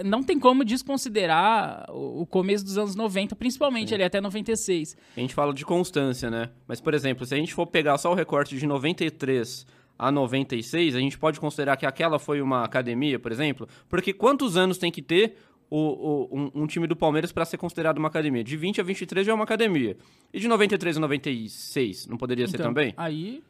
não 0.05 0.23
tem 0.23 0.39
como 0.39 0.63
desconsiderar 0.63 1.85
o 1.91 2.05
o 2.21 2.25
começo 2.25 2.63
dos 2.63 2.77
anos 2.77 2.95
90, 2.95 3.35
principalmente 3.35 3.93
ali 3.93 4.03
até 4.03 4.21
96. 4.21 4.95
A 5.15 5.19
gente 5.19 5.33
fala 5.33 5.53
de 5.53 5.65
constância, 5.65 6.29
né? 6.29 6.49
Mas, 6.65 6.79
por 6.79 6.93
exemplo, 6.93 7.25
se 7.25 7.33
a 7.33 7.37
gente 7.37 7.53
for 7.53 7.67
pegar 7.67 7.97
só 7.97 8.11
o 8.11 8.15
recorte 8.15 8.57
de 8.57 8.65
93 8.65 9.67
a 9.99 10.11
96, 10.11 10.95
a 10.95 10.99
gente 10.99 11.17
pode 11.17 11.39
considerar 11.39 11.75
que 11.75 11.85
aquela 11.85 12.17
foi 12.17 12.41
uma 12.41 12.63
academia, 12.63 13.19
por 13.19 13.31
exemplo? 13.31 13.67
Porque 13.89 14.13
quantos 14.13 14.55
anos 14.55 14.77
tem 14.77 14.91
que 14.91 15.01
ter 15.01 15.37
o, 15.69 15.77
o- 15.77 16.29
um, 16.55 16.63
um 16.63 16.67
time 16.67 16.87
do 16.87 16.95
Palmeiras 16.95 17.31
para 17.31 17.45
ser 17.45 17.57
considerado 17.57 17.97
uma 17.97 18.07
academia? 18.07 18.43
De 18.43 18.55
20 18.57 18.81
a 18.81 18.83
23 18.83 19.25
já 19.25 19.31
é 19.31 19.35
uma 19.35 19.43
academia. 19.43 19.97
E 20.33 20.39
de 20.39 20.47
93 20.47 20.97
a 20.97 20.99
96, 20.99 22.07
não 22.07 22.17
poderia 22.17 22.47
ser 22.47 22.55
Então, 22.57 22.67
também? 22.67 22.93
Aí, 22.97 23.41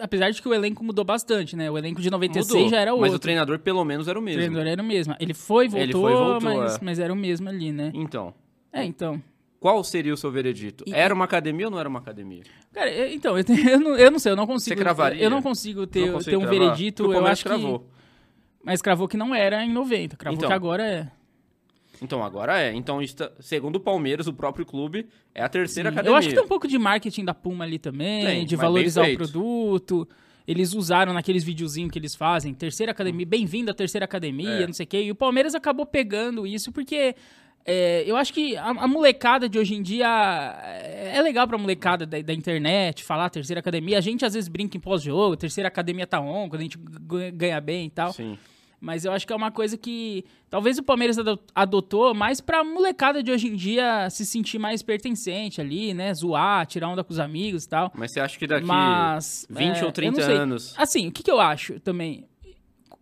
apesar 0.00 0.30
de 0.30 0.40
que 0.42 0.48
o 0.48 0.54
elenco 0.54 0.84
mudou 0.84 1.04
bastante, 1.04 1.56
né? 1.56 1.70
O 1.70 1.78
elenco 1.78 2.00
de 2.00 2.10
96 2.10 2.54
Mudou, 2.54 2.70
já 2.70 2.80
era 2.80 2.92
outro. 2.92 3.06
Mas 3.06 3.14
o 3.14 3.18
treinador 3.18 3.58
pelo 3.58 3.84
menos 3.84 4.08
era 4.08 4.18
o 4.18 4.22
O 4.22 4.24
mesmo. 4.24 4.40
treinador 4.40 4.66
era 4.66 4.82
o 4.82 4.84
mesmo. 4.84 5.14
Ele 5.18 5.34
foi, 5.34 5.68
voltou, 5.68 5.82
Ele 5.82 5.92
foi, 5.92 6.12
voltou, 6.14 6.40
mas, 6.42 6.76
é. 6.76 6.78
mas 6.82 6.98
era 6.98 7.12
o 7.12 7.16
mesmo 7.16 7.48
ali, 7.48 7.72
né? 7.72 7.90
Então, 7.94 8.34
É, 8.72 8.84
então. 8.84 9.22
qual 9.60 9.82
seria 9.84 10.12
o 10.12 10.16
seu 10.16 10.30
veredito? 10.30 10.84
E- 10.86 10.92
Era 10.92 11.14
uma 11.14 11.24
academia 11.24 11.66
ou 11.66 11.70
não 11.70 11.78
era 11.78 11.88
uma 11.88 11.98
academia? 11.98 12.42
Cara, 12.72 12.90
eu- 12.90 13.12
então, 13.12 13.38
eu, 13.38 13.44
eu 13.70 13.80
não, 13.80 13.96
eu 13.96 14.10
não 14.10 14.18
sei, 14.18 14.32
eu 14.32 14.36
não 14.36 14.46
consigo. 14.46 14.74
Você 14.76 14.82
cravaria? 14.82 15.22
Eu 15.22 15.30
não 15.30 15.42
consigo 15.42 15.86
ter, 15.86 16.10
Não 16.10 16.18
ter 16.18 16.36
um 16.36 16.40
cravar? 16.40 16.58
veredito. 16.58 17.06
O 17.08 17.12
Eu 17.14 17.26
acho 17.26 17.44
que. 17.44 17.80
Mas 18.64 18.80
cravou 18.80 19.08
que 19.08 19.16
não 19.16 19.34
era 19.34 19.64
em 19.64 19.72
90. 19.72 20.16
Cravou 20.16 20.36
Então. 20.36 20.48
que 20.48 20.54
agora 20.54 20.84
é. 20.86 21.10
Então, 22.00 22.22
agora 22.22 22.60
é. 22.60 22.72
Então, 22.74 23.00
está- 23.00 23.30
segundo 23.38 23.76
o 23.76 23.80
Palmeiras, 23.80 24.26
o 24.26 24.32
próprio 24.32 24.66
clube, 24.66 25.06
é 25.34 25.42
a 25.42 25.48
terceira 25.48 25.88
Sim. 25.90 25.94
academia. 25.94 26.12
Eu 26.14 26.16
acho 26.18 26.28
que 26.28 26.34
tem 26.34 26.42
um 26.42 26.48
pouco 26.48 26.66
de 26.66 26.76
marketing 26.78 27.24
da 27.24 27.32
Puma 27.34 27.64
ali 27.64 27.78
também, 27.78 28.24
Tem, 28.24 28.46
de 28.46 28.56
valorizar 28.56 29.08
o 29.08 29.14
produto. 29.16 30.08
Eles 30.46 30.74
usaram 30.74 31.12
naqueles 31.12 31.44
videozinhos 31.44 31.92
que 31.92 31.98
eles 32.00 32.16
fazem, 32.16 32.52
terceira 32.52 32.90
academia, 32.90 33.24
bem-vindo 33.24 33.70
à 33.70 33.74
terceira 33.74 34.04
academia, 34.04 34.48
É. 34.62 34.66
não 34.66 34.72
sei 34.74 34.84
o 34.84 34.86
quê. 34.88 35.02
E 35.04 35.10
o 35.12 35.14
Palmeiras 35.14 35.54
acabou 35.54 35.86
pegando 35.86 36.44
isso 36.44 36.72
porque 36.72 37.14
é, 37.64 38.02
eu 38.06 38.16
acho 38.16 38.32
que 38.32 38.56
a, 38.56 38.68
a 38.70 38.88
molecada 38.88 39.48
de 39.48 39.58
hoje 39.58 39.74
em 39.74 39.82
dia 39.82 40.06
é 40.64 41.12
é 41.14 41.20
legal 41.22 41.46
pra 41.46 41.58
molecada 41.58 42.06
da, 42.06 42.20
da 42.22 42.32
internet 42.32 43.04
falar 43.04 43.28
terceira 43.30 43.60
academia. 43.60 43.98
A 43.98 44.00
gente 44.00 44.24
às 44.24 44.32
vezes 44.34 44.48
brinca 44.48 44.76
em 44.76 44.80
pós-jogo, 44.80 45.36
terceira 45.36 45.68
academia 45.68 46.06
tá 46.06 46.20
on, 46.20 46.48
quando 46.48 46.60
a 46.60 46.64
gente 46.64 46.78
ganha 47.34 47.60
bem 47.60 47.86
e 47.86 47.90
tal. 47.90 48.12
Sim. 48.12 48.38
Mas 48.80 49.04
eu 49.04 49.12
acho 49.12 49.24
que 49.24 49.32
é 49.32 49.36
uma 49.36 49.52
coisa 49.52 49.76
que 49.76 50.24
talvez 50.50 50.76
o 50.76 50.82
Palmeiras 50.82 51.16
ado- 51.16 51.38
adotou 51.54 52.12
mais 52.14 52.40
pra 52.40 52.64
molecada 52.64 53.22
de 53.22 53.30
hoje 53.30 53.46
em 53.46 53.54
dia 53.54 54.10
se 54.10 54.26
sentir 54.26 54.58
mais 54.58 54.82
pertencente 54.82 55.60
ali, 55.60 55.94
né? 55.94 56.12
Zoar, 56.14 56.66
tirar 56.66 56.88
onda 56.88 57.04
com 57.04 57.12
os 57.12 57.20
amigos 57.20 57.62
e 57.64 57.68
tal. 57.68 57.92
Mas 57.94 58.12
você 58.12 58.18
acha 58.18 58.36
que 58.36 58.44
daqui 58.46 58.66
Mas. 58.66 59.46
20 59.48 59.76
é, 59.76 59.80
ou 59.82 59.86
eu 59.88 59.92
30 59.92 60.18
não 60.20 60.26
sei. 60.26 60.36
anos. 60.36 60.74
Assim, 60.76 61.06
o 61.06 61.12
que, 61.12 61.22
que 61.22 61.30
eu 61.30 61.38
acho 61.40 61.78
também? 61.78 62.24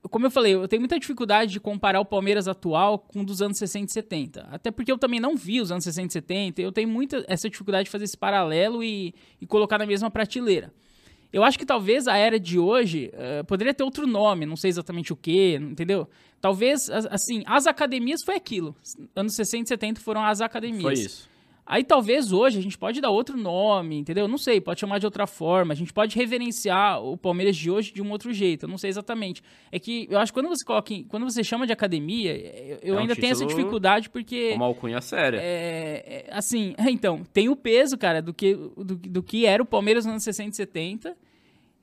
Como 0.08 0.26
eu 0.26 0.30
falei, 0.30 0.54
eu 0.54 0.66
tenho 0.66 0.80
muita 0.80 0.98
dificuldade 0.98 1.52
de 1.52 1.60
comparar 1.60 2.00
o 2.00 2.04
Palmeiras 2.04 2.48
atual 2.48 2.98
com 2.98 3.22
dos 3.22 3.42
anos 3.42 3.58
60 3.58 3.90
e 3.90 3.92
70. 3.92 4.48
Até 4.50 4.70
porque 4.70 4.90
eu 4.90 4.96
também 4.96 5.20
não 5.20 5.36
vi 5.36 5.60
os 5.60 5.70
anos 5.70 5.84
60 5.84 6.06
e 6.08 6.12
70. 6.12 6.62
Eu 6.62 6.72
tenho 6.72 6.88
muita 6.88 7.24
essa 7.28 7.50
dificuldade 7.50 7.84
de 7.84 7.90
fazer 7.90 8.04
esse 8.04 8.16
paralelo 8.16 8.82
e, 8.82 9.14
e 9.40 9.46
colocar 9.46 9.78
na 9.78 9.84
mesma 9.84 10.10
prateleira. 10.10 10.72
Eu 11.32 11.44
acho 11.44 11.58
que 11.58 11.66
talvez 11.66 12.08
a 12.08 12.16
era 12.16 12.40
de 12.40 12.58
hoje 12.58 13.10
eh, 13.12 13.44
poderia 13.44 13.72
ter 13.72 13.84
outro 13.84 14.04
nome, 14.04 14.44
não 14.44 14.56
sei 14.56 14.68
exatamente 14.68 15.12
o 15.12 15.16
que, 15.16 15.54
entendeu? 15.54 16.08
Talvez, 16.40 16.90
assim, 16.90 17.44
as 17.46 17.68
academias 17.68 18.22
foi 18.24 18.34
aquilo. 18.34 18.74
Anos 19.14 19.36
60 19.36 19.64
e 19.64 19.68
70 19.68 20.00
foram 20.00 20.24
as 20.24 20.40
academias. 20.40 20.82
Foi 20.82 20.94
isso. 20.94 21.29
Aí 21.72 21.84
talvez 21.84 22.32
hoje 22.32 22.58
a 22.58 22.60
gente 22.60 22.76
pode 22.76 23.00
dar 23.00 23.10
outro 23.10 23.36
nome, 23.36 23.96
entendeu? 23.96 24.26
Não 24.26 24.36
sei, 24.36 24.60
pode 24.60 24.80
chamar 24.80 24.98
de 24.98 25.06
outra 25.06 25.24
forma. 25.24 25.72
A 25.72 25.76
gente 25.76 25.92
pode 25.92 26.16
reverenciar 26.16 27.00
o 27.00 27.16
Palmeiras 27.16 27.56
de 27.56 27.70
hoje 27.70 27.92
de 27.92 28.02
um 28.02 28.10
outro 28.10 28.32
jeito. 28.32 28.64
Eu 28.64 28.68
não 28.68 28.76
sei 28.76 28.90
exatamente. 28.90 29.40
É 29.70 29.78
que 29.78 30.08
eu 30.10 30.18
acho 30.18 30.32
que 30.32 30.40
quando 30.40 30.48
você 30.48 30.64
coloca, 30.64 30.92
em- 30.92 31.04
quando 31.04 31.22
você 31.30 31.44
chama 31.44 31.68
de 31.68 31.72
academia, 31.72 32.36
eu, 32.82 32.94
É 32.94 32.96
um 32.96 32.98
ainda 32.98 33.14
tenho 33.14 33.30
essa 33.30 33.46
dificuldade 33.46 34.10
porque 34.10 34.50
Uma 34.56 34.66
alcunha 34.66 35.00
séria. 35.00 35.38
é, 35.40 36.24
é, 36.28 36.36
assim, 36.36 36.74
então, 36.90 37.22
tem 37.32 37.48
o 37.48 37.54
peso, 37.54 37.96
cara, 37.96 38.20
do 38.20 38.34
que, 38.34 38.52
do, 38.76 38.96
do 38.96 39.22
que 39.22 39.46
era 39.46 39.62
o 39.62 39.66
Palmeiras 39.66 40.04
nos 40.04 40.10
anos 40.10 40.24
60 40.24 40.50
e 40.50 40.56
70. 40.56 41.16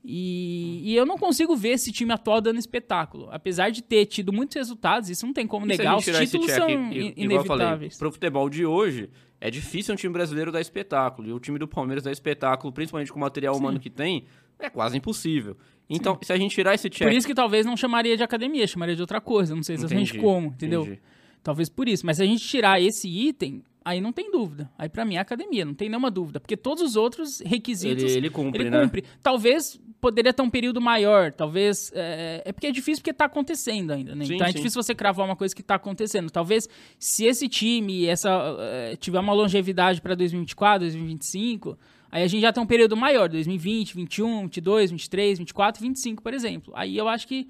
E, 0.04 0.80
e 0.84 0.96
eu 0.96 1.04
não 1.04 1.18
consigo 1.18 1.56
ver 1.56 1.70
esse 1.70 1.90
time 1.90 2.12
atual 2.12 2.40
dando 2.40 2.58
espetáculo. 2.58 3.28
Apesar 3.30 3.70
de 3.70 3.82
ter 3.82 4.06
tido 4.06 4.32
muitos 4.32 4.54
resultados, 4.56 5.10
isso 5.10 5.26
não 5.26 5.32
tem 5.32 5.46
como 5.46 5.66
E 5.66 5.68
negar. 5.68 5.96
Os 5.96 6.04
títulos 6.04 6.50
são 6.50 6.68
falei, 6.68 7.14
inevitáveis. 7.16 7.98
pro 7.98 8.12
futebol 8.12 8.48
de 8.48 8.64
hoje, 8.64 9.10
é 9.40 9.50
difícil 9.50 9.94
um 9.94 9.96
time 9.96 10.12
brasileiro 10.12 10.50
dar 10.50 10.60
espetáculo. 10.60 11.28
E 11.28 11.32
o 11.32 11.38
time 11.38 11.58
do 11.58 11.68
Palmeiras 11.68 12.04
dar 12.04 12.12
espetáculo, 12.12 12.72
principalmente 12.72 13.12
com 13.12 13.18
o 13.18 13.20
material 13.20 13.56
humano 13.56 13.78
que 13.78 13.90
tem, 13.90 14.24
é 14.58 14.68
quase 14.68 14.96
impossível. 14.96 15.56
Então, 15.88 16.18
se 16.20 16.32
a 16.32 16.36
gente 16.36 16.54
tirar 16.54 16.74
esse 16.74 16.90
check... 16.90 17.06
Por 17.08 17.16
isso 17.16 17.26
que 17.26 17.34
talvez 17.34 17.64
não 17.64 17.76
chamaria 17.76 18.16
de 18.16 18.22
academia, 18.22 18.66
chamaria 18.66 18.94
de 18.94 19.00
outra 19.00 19.20
coisa. 19.20 19.54
Não 19.54 19.62
sei 19.62 19.76
exatamente 19.76 20.10
Entendi, 20.10 20.22
como, 20.22 20.48
entendeu? 20.48 20.82
entendi. 20.82 21.00
Talvez 21.42 21.68
por 21.68 21.88
isso. 21.88 22.04
Mas 22.04 22.16
se 22.16 22.22
a 22.22 22.26
gente 22.26 22.46
tirar 22.46 22.80
esse 22.80 23.08
item, 23.08 23.62
aí 23.88 24.02
não 24.02 24.12
tem 24.12 24.30
dúvida. 24.30 24.70
Aí 24.76 24.86
pra 24.86 25.02
mim 25.02 25.14
é 25.14 25.18
academia, 25.18 25.64
não 25.64 25.72
tem 25.72 25.88
nenhuma 25.88 26.10
dúvida. 26.10 26.38
Porque 26.38 26.58
todos 26.58 26.82
os 26.82 26.94
outros 26.94 27.40
requisitos. 27.40 28.04
Ele, 28.04 28.12
ele 28.12 28.30
cumpre, 28.30 28.62
ele 28.62 28.70
né? 28.70 28.82
cumpre. 28.82 29.02
Talvez 29.22 29.80
poderia 29.98 30.30
ter 30.30 30.42
um 30.42 30.50
período 30.50 30.78
maior, 30.78 31.32
talvez. 31.32 31.90
É, 31.94 32.42
é 32.44 32.52
porque 32.52 32.66
é 32.66 32.70
difícil 32.70 33.00
porque 33.00 33.14
tá 33.14 33.24
acontecendo 33.24 33.90
ainda, 33.92 34.14
né? 34.14 34.26
Sim, 34.26 34.34
então 34.34 34.46
é 34.46 34.50
sim. 34.50 34.58
difícil 34.58 34.82
você 34.82 34.94
cravar 34.94 35.24
uma 35.24 35.34
coisa 35.34 35.56
que 35.56 35.62
tá 35.62 35.76
acontecendo. 35.76 36.30
Talvez 36.30 36.68
se 36.98 37.24
esse 37.24 37.48
time 37.48 38.04
essa, 38.04 38.30
é, 38.60 38.96
tiver 38.96 39.20
uma 39.20 39.32
longevidade 39.32 40.02
pra 40.02 40.14
2024, 40.14 40.80
2025. 40.80 41.78
Aí 42.12 42.22
a 42.22 42.26
gente 42.26 42.42
já 42.42 42.52
tem 42.52 42.62
um 42.62 42.66
período 42.66 42.94
maior, 42.94 43.28
2020, 43.28 43.94
21, 43.94 44.42
22, 44.42 44.90
23, 44.90 45.38
24, 45.38 45.82
25, 45.82 46.22
por 46.22 46.34
exemplo. 46.34 46.74
Aí 46.76 46.96
eu 46.96 47.08
acho 47.08 47.26
que 47.26 47.48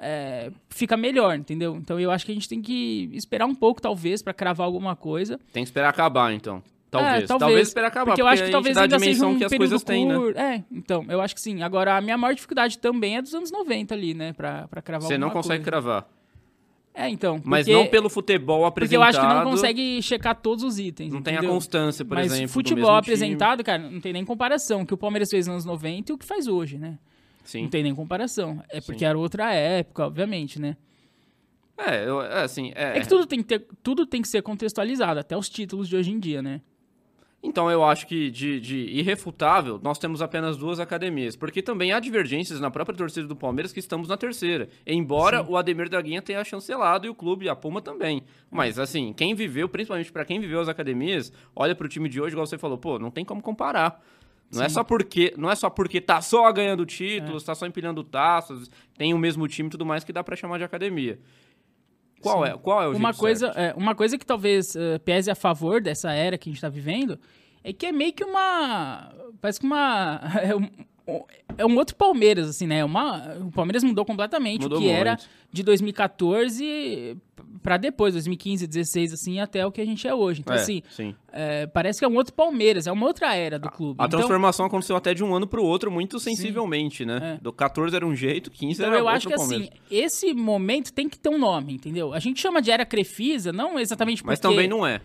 é, 0.00 0.50
fica 0.70 0.96
melhor, 0.96 1.36
entendeu? 1.36 1.76
Então 1.76 1.98
eu 1.98 2.10
acho 2.10 2.24
que 2.26 2.32
a 2.32 2.34
gente 2.34 2.48
tem 2.48 2.60
que 2.62 3.10
esperar 3.12 3.46
um 3.46 3.54
pouco, 3.54 3.80
talvez, 3.80 4.22
pra 4.22 4.32
cravar 4.34 4.64
alguma 4.66 4.94
coisa. 4.96 5.38
Tem 5.52 5.62
que 5.62 5.68
esperar 5.68 5.88
acabar, 5.90 6.32
então. 6.32 6.62
Talvez. 6.90 7.24
É, 7.24 7.26
talvez. 7.26 7.68
esperar 7.68 7.88
acabar, 7.88 8.06
Porque 8.12 8.22
eu 8.22 8.26
acho 8.26 8.44
que 8.44 8.50
talvez 8.50 8.74
ainda 8.76 8.98
seja 8.98 9.26
um 9.26 9.36
que 9.36 9.44
as 9.44 9.50
período 9.50 9.68
coisas 9.70 9.84
têm, 9.84 10.06
né? 10.06 10.14
É, 10.36 10.62
então, 10.72 11.04
eu 11.08 11.20
acho 11.20 11.34
que 11.34 11.40
sim. 11.40 11.62
Agora, 11.62 11.96
a 11.98 12.00
minha 12.00 12.16
maior 12.16 12.32
dificuldade 12.34 12.78
também 12.78 13.18
é 13.18 13.22
dos 13.22 13.34
anos 13.34 13.50
90 13.52 13.94
ali, 13.94 14.14
né? 14.14 14.32
Pra, 14.32 14.66
pra 14.68 14.80
cravar 14.80 15.06
Você 15.06 15.18
não 15.18 15.28
consegue 15.28 15.62
coisa. 15.64 15.82
cravar. 15.82 16.08
É, 16.94 17.08
então. 17.08 17.40
Mas 17.44 17.66
porque- 17.66 17.78
não 17.78 17.86
pelo 17.86 18.08
futebol 18.08 18.60
Porque 18.62 18.68
apresentado. 18.68 19.00
eu 19.00 19.02
acho 19.08 19.20
que 19.20 19.26
não 19.44 19.50
consegue 19.50 20.02
checar 20.02 20.34
todos 20.34 20.64
os 20.64 20.78
itens. 20.78 21.12
Não 21.12 21.20
tem 21.22 21.34
a 21.34 21.36
entendeu? 21.36 21.54
constância, 21.54 22.04
por 22.04 22.14
Mas 22.16 22.26
exemplo. 22.32 22.46
do 22.48 22.52
futebol 22.52 22.96
apresentado, 22.96 23.62
cara, 23.62 23.78
não 23.88 24.00
tem 24.00 24.12
nem 24.14 24.24
comparação. 24.24 24.80
O 24.80 24.86
que 24.86 24.94
o 24.94 24.96
Palmeiras 24.96 25.30
fez 25.30 25.46
nos 25.46 25.52
anos 25.52 25.64
90 25.66 26.10
e 26.10 26.14
o 26.14 26.18
que 26.18 26.24
faz 26.24 26.48
hoje, 26.48 26.76
né? 26.78 26.98
Sim. 27.48 27.62
Não 27.62 27.70
tem 27.70 27.82
nem 27.82 27.94
comparação. 27.94 28.62
É 28.68 28.78
porque 28.78 28.98
Sim. 28.98 29.04
era 29.06 29.18
outra 29.18 29.54
época, 29.54 30.04
obviamente, 30.04 30.60
né? 30.60 30.76
É, 31.78 32.06
eu, 32.06 32.20
é 32.20 32.42
assim. 32.42 32.72
É, 32.74 32.98
É 32.98 33.00
que 33.00 33.08
tudo 33.08 33.24
tem 33.24 33.38
que, 33.38 33.46
ter, 33.46 33.66
tudo 33.82 34.04
tem 34.04 34.20
que 34.20 34.28
ser 34.28 34.42
contextualizado, 34.42 35.18
até 35.18 35.34
os 35.34 35.48
títulos 35.48 35.88
de 35.88 35.96
hoje 35.96 36.10
em 36.10 36.20
dia, 36.20 36.42
né? 36.42 36.60
Então 37.42 37.70
eu 37.70 37.82
acho 37.82 38.06
que 38.06 38.30
de, 38.30 38.60
de 38.60 38.76
irrefutável, 38.90 39.80
nós 39.82 39.98
temos 39.98 40.20
apenas 40.20 40.58
duas 40.58 40.78
academias. 40.78 41.36
Porque 41.36 41.62
também 41.62 41.90
há 41.90 41.98
divergências 42.00 42.60
na 42.60 42.70
própria 42.70 42.94
torcida 42.94 43.26
do 43.26 43.34
Palmeiras 43.34 43.72
que 43.72 43.80
estamos 43.80 44.08
na 44.08 44.18
terceira. 44.18 44.68
Embora 44.86 45.42
o 45.42 45.56
Ademir 45.56 45.88
Draguinha 45.88 46.20
tenha 46.20 46.44
chancelado 46.44 47.06
e 47.06 47.08
o 47.08 47.14
clube, 47.14 47.48
a 47.48 47.56
Puma 47.56 47.80
também. 47.80 48.24
Mas 48.50 48.78
assim, 48.78 49.14
quem 49.14 49.34
viveu, 49.34 49.70
principalmente 49.70 50.12
pra 50.12 50.26
quem 50.26 50.38
viveu 50.38 50.60
as 50.60 50.68
academias, 50.68 51.32
olha 51.56 51.74
pro 51.74 51.88
time 51.88 52.10
de 52.10 52.20
hoje, 52.20 52.34
igual 52.34 52.46
você 52.46 52.58
falou, 52.58 52.76
pô, 52.76 52.98
não 52.98 53.10
tem 53.10 53.24
como 53.24 53.40
comparar. 53.40 54.04
Não 54.52 54.64
é 54.64 54.68
só 54.68 54.82
porque, 54.82 55.34
não 55.36 55.50
é 55.50 55.54
só 55.54 55.68
porque 55.68 56.00
tá 56.00 56.22
só 56.22 56.50
ganhando 56.50 56.86
títulos, 56.86 57.44
tá 57.44 57.54
só 57.54 57.66
empilhando 57.66 58.02
taças, 58.02 58.70
tem 58.96 59.12
o 59.12 59.18
mesmo 59.18 59.46
time 59.46 59.68
e 59.68 59.70
tudo 59.70 59.84
mais 59.84 60.04
que 60.04 60.12
dá 60.12 60.24
pra 60.24 60.36
chamar 60.36 60.58
de 60.58 60.64
academia. 60.64 61.18
Qual 62.20 62.44
Sim. 62.44 62.50
é, 62.50 62.56
qual 62.56 62.82
é 62.82 62.88
o 62.88 62.96
uma 62.96 63.12
jeito 63.12 63.20
coisa, 63.20 63.46
é, 63.48 63.74
uma 63.76 63.94
coisa 63.94 64.18
que 64.18 64.26
talvez 64.26 64.74
eh, 64.74 64.98
pese 64.98 65.30
a 65.30 65.34
favor 65.34 65.80
dessa 65.80 66.12
era 66.12 66.36
que 66.36 66.48
a 66.48 66.52
gente 66.52 66.60
tá 66.60 66.68
vivendo 66.68 67.18
é 67.62 67.72
que 67.72 67.86
é 67.86 67.92
meio 67.92 68.12
que 68.12 68.24
uma. 68.24 69.12
Parece 69.40 69.60
que 69.60 69.66
uma. 69.66 70.20
É 71.56 71.64
um, 71.64 71.72
é 71.72 71.78
outro 71.78 71.96
Palmeiras, 71.96 72.48
assim, 72.48 72.66
né? 72.66 72.84
Uma, 72.84 73.36
o 73.40 73.50
Palmeiras 73.50 73.82
mudou 73.82 74.04
completamente 74.04 74.62
Mudou 74.62 74.78
o 74.78 74.82
que 74.82 74.88
era 74.88 75.12
muito. 75.12 75.26
de 75.50 75.62
2014 75.62 77.16
pra 77.62 77.76
depois, 77.76 78.12
2015, 78.14 78.66
16, 78.66 79.12
assim, 79.12 79.40
até 79.40 79.64
o 79.66 79.72
que 79.72 79.80
a 79.80 79.84
gente 79.84 80.06
é 80.06 80.14
hoje. 80.14 80.40
Então, 80.40 80.54
É, 80.54 80.58
assim, 80.60 80.82
sim. 80.90 81.14
é, 81.32 81.66
parece 81.66 81.98
que 81.98 82.04
é 82.04 82.08
um 82.08 82.14
outro 82.14 82.32
Palmeiras, 82.34 82.86
é 82.86 82.92
uma 82.92 83.06
outra 83.06 83.34
era 83.34 83.58
do 83.58 83.70
clube. 83.70 83.96
A 84.00 84.06
Então- 84.06 84.18
transformação 84.18 84.66
aconteceu 84.66 84.96
até 84.96 85.14
de 85.14 85.24
um 85.24 85.34
ano 85.34 85.46
pro 85.46 85.64
outro 85.64 85.90
muito 85.90 86.18
sensivelmente, 86.20 87.04
né? 87.04 87.36
É. 87.38 87.42
Do 87.42 87.52
14 87.52 87.94
era 87.96 88.06
um 88.06 88.14
jeito, 88.14 88.50
15 88.50 88.80
Então 88.80 88.86
era 88.92 88.96
eu 89.00 89.04
outro 89.04 89.16
acho 89.16 89.28
que 89.28 89.34
Palmeiras. 89.34 89.68
assim, 89.68 89.80
esse 89.90 90.34
momento 90.34 90.92
tem 90.92 91.08
que 91.08 91.18
ter 91.18 91.28
um 91.30 91.38
nome, 91.38 91.74
entendeu? 91.74 92.12
A 92.12 92.18
gente 92.18 92.40
chama 92.40 92.60
de 92.62 92.70
era 92.70 92.84
Crefisa, 92.84 93.52
não 93.52 93.78
exatamente 93.78 94.22
porque... 94.22 94.32
Mas 94.32 94.40
também 94.40 94.68
não 94.68 94.86
é. 94.86 95.00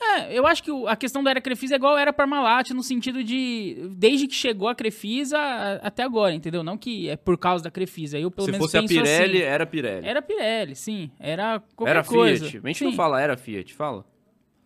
É, 0.00 0.36
eu 0.36 0.46
acho 0.46 0.62
que 0.62 0.70
a 0.86 0.96
questão 0.96 1.22
da 1.22 1.30
era 1.30 1.40
Crefisa 1.40 1.74
é 1.74 1.76
igual 1.76 1.96
era 1.96 2.12
Parmalat, 2.12 2.70
no 2.70 2.82
sentido 2.82 3.22
de 3.24 3.88
desde 3.96 4.26
que 4.26 4.34
chegou 4.34 4.68
a 4.68 4.74
Crefisa 4.74 5.38
até 5.82 6.02
agora, 6.02 6.34
entendeu? 6.34 6.62
Não 6.62 6.76
que 6.76 7.08
é 7.08 7.16
por 7.16 7.38
causa 7.38 7.64
da 7.64 7.70
Crefisa. 7.70 8.18
Eu 8.18 8.30
pelo 8.30 8.44
Se 8.46 8.52
menos 8.52 8.66
fosse 8.66 8.76
a 8.76 8.80
penso 8.80 8.94
Pirelli, 8.94 9.38
assim. 9.38 9.46
era 9.46 9.66
Pirelli. 9.66 10.06
Era 10.06 10.20
Pirelli, 10.22 10.74
sim. 10.76 11.10
Era 11.18 11.60
qualquer 11.74 11.90
Era 11.92 12.04
coisa. 12.04 12.44
Fiat. 12.44 12.64
A 12.64 12.68
gente 12.68 12.78
Sim. 12.78 12.84
não 12.86 12.92
fala 12.92 13.20
era 13.20 13.36
Fiat, 13.36 13.72
fala. 13.72 14.04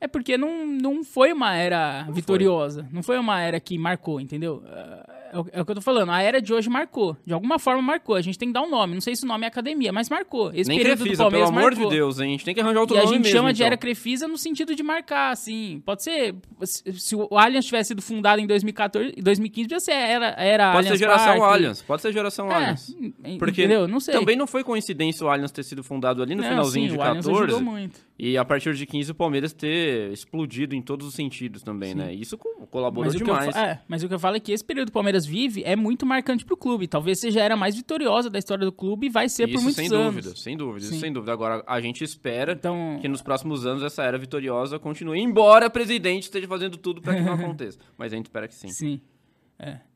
É 0.00 0.06
porque 0.08 0.38
não, 0.38 0.66
não 0.66 1.04
foi 1.04 1.32
uma 1.32 1.54
era 1.56 2.06
vitoriosa. 2.10 2.88
Não 2.92 3.02
foi 3.02 3.18
uma 3.18 3.40
era 3.40 3.58
que 3.60 3.76
marcou, 3.76 4.20
entendeu? 4.20 4.62
O- 4.64 5.27
é 5.52 5.60
o 5.60 5.64
que 5.64 5.70
eu 5.70 5.74
tô 5.74 5.80
falando. 5.80 6.10
A 6.10 6.20
era 6.22 6.40
de 6.40 6.52
hoje 6.52 6.68
marcou. 6.68 7.16
De 7.26 7.32
alguma 7.32 7.58
forma 7.58 7.80
marcou. 7.82 8.14
A 8.14 8.20
gente 8.20 8.38
tem 8.38 8.48
que 8.48 8.52
dar 8.54 8.62
um 8.62 8.70
nome. 8.70 8.94
Não 8.94 9.00
sei 9.00 9.14
se 9.16 9.24
o 9.24 9.26
nome 9.28 9.44
é 9.44 9.48
academia, 9.48 9.92
mas 9.92 10.08
marcou. 10.08 10.50
Esse 10.54 10.68
Nem 10.68 10.78
período 10.78 10.98
do 10.98 11.04
Crefisa, 11.04 11.22
pelo 11.24 11.30
Palmeiras 11.30 11.48
amor 11.50 11.62
marcou. 11.72 11.90
de 11.90 11.96
Deus, 11.96 12.18
hein? 12.20 12.28
A 12.28 12.30
gente 12.32 12.44
tem 12.44 12.54
que 12.54 12.60
arranjar 12.60 12.80
outro 12.80 12.96
E 12.96 12.98
a 12.98 13.02
nome 13.02 13.14
gente 13.16 13.24
mesmo, 13.24 13.36
chama 13.38 13.52
de 13.52 13.58
então. 13.62 13.66
era 13.66 13.76
Crefisa 13.76 14.26
no 14.28 14.38
sentido 14.38 14.74
de 14.74 14.82
marcar, 14.82 15.30
assim. 15.32 15.82
Pode 15.84 16.02
ser. 16.02 16.34
Se, 16.64 17.14
o 17.16 17.28
Allianz 17.38 17.64
tivesse 17.66 17.88
sido 17.88 18.02
fundado 18.02 18.40
em 18.40 18.46
2014, 18.46 19.12
2015, 19.22 19.68
podia 19.68 19.80
ser 19.80 19.92
era, 19.92 20.26
era 20.38 20.72
Pode 20.72 20.86
ser 20.86 20.92
Allianz 20.94 20.98
geração 21.00 21.38
Parque. 21.38 21.54
Allianz. 21.54 21.82
Pode 21.82 22.02
ser 22.02 22.12
geração 22.12 22.50
É, 22.50 22.54
Allianz. 22.54 22.96
Porque 23.38 23.62
entendeu? 23.62 23.86
Não 23.88 24.00
sei. 24.00 24.14
também 24.14 24.36
não 24.36 24.46
foi 24.46 24.64
coincidência 24.64 25.24
o 25.26 25.28
Allianz 25.28 25.50
ter 25.52 25.62
sido 25.62 25.82
fundado 25.82 26.22
ali 26.22 26.34
no 26.34 26.42
Não, 26.42 26.48
finalzinho 26.48 26.86
sim, 26.88 26.92
de 26.94 26.98
o 26.98 27.02
Allianz 27.02 27.26
14. 27.26 27.44
ajudou 27.52 27.60
muito. 27.72 28.08
E 28.18 28.36
a 28.36 28.44
partir 28.44 28.74
de 28.74 28.84
15 28.84 29.12
o 29.12 29.14
Palmeiras 29.14 29.52
ter 29.52 30.10
explodido 30.12 30.74
em 30.74 30.82
todos 30.82 31.06
os 31.06 31.14
sentidos 31.14 31.62
também, 31.62 31.94
né? 31.94 32.12
Isso 32.12 32.36
co- 32.36 32.66
colaborou 32.68 33.04
Mas 33.12 33.14
eu, 33.20 33.24
demais. 33.24 33.54
fa- 33.54 33.60
é, 33.64 33.80
mas 33.86 34.02
o 34.02 34.08
que 34.08 34.14
eu 34.14 34.18
falo 34.18 34.34
é 34.36 34.40
que 34.40 34.50
esse 34.50 34.64
período 34.64 34.88
que 34.88 34.90
o 34.90 34.94
Palmeiras 35.18 35.26
vive 35.26 35.62
é 35.64 35.74
muito 35.74 36.06
marcante 36.06 36.44
pro 36.44 36.56
clube. 36.56 36.86
Talvez 36.86 37.18
seja 37.20 37.40
a 37.40 37.44
era 37.44 37.56
mais 37.56 37.74
vitoriosa 37.76 38.30
da 38.30 38.38
história 38.38 38.64
do 38.64 38.72
clube 38.72 39.06
e 39.06 39.10
vai 39.10 39.28
ser 39.28 39.46
por 39.48 39.54
Isso 39.54 39.62
muitos 39.64 39.76
sem 39.76 39.86
anos. 39.94 40.14
dúvida, 40.14 40.36
sem 40.36 40.56
dúvida, 40.56 40.86
Sim. 40.86 41.00
sem 41.00 41.12
dúvida. 41.12 41.32
Agora, 41.32 41.64
a 41.66 41.80
gente 41.80 42.04
espera 42.04 42.52
Então, 42.52 42.98
que 43.00 43.08
nos 43.08 43.22
próximos 43.22 43.66
anos 43.66 43.82
essa 43.82 44.02
era 44.02 44.18
vitoriosa 44.18 44.78
continue, 44.78 45.20
embora 45.20 45.66
o 45.66 45.70
presidente 45.70 46.24
esteja 46.24 46.46
fazendo 46.46 46.76
tudo 46.76 47.00
para 47.00 47.14
que 47.16 47.22
não 47.22 47.32
aconteça. 47.34 47.78
Mas 47.96 48.12
a 48.12 48.16
gente 48.16 48.26
espera 48.26 48.46
que 48.46 48.54
sim, 48.54 48.68
sim, 48.68 49.00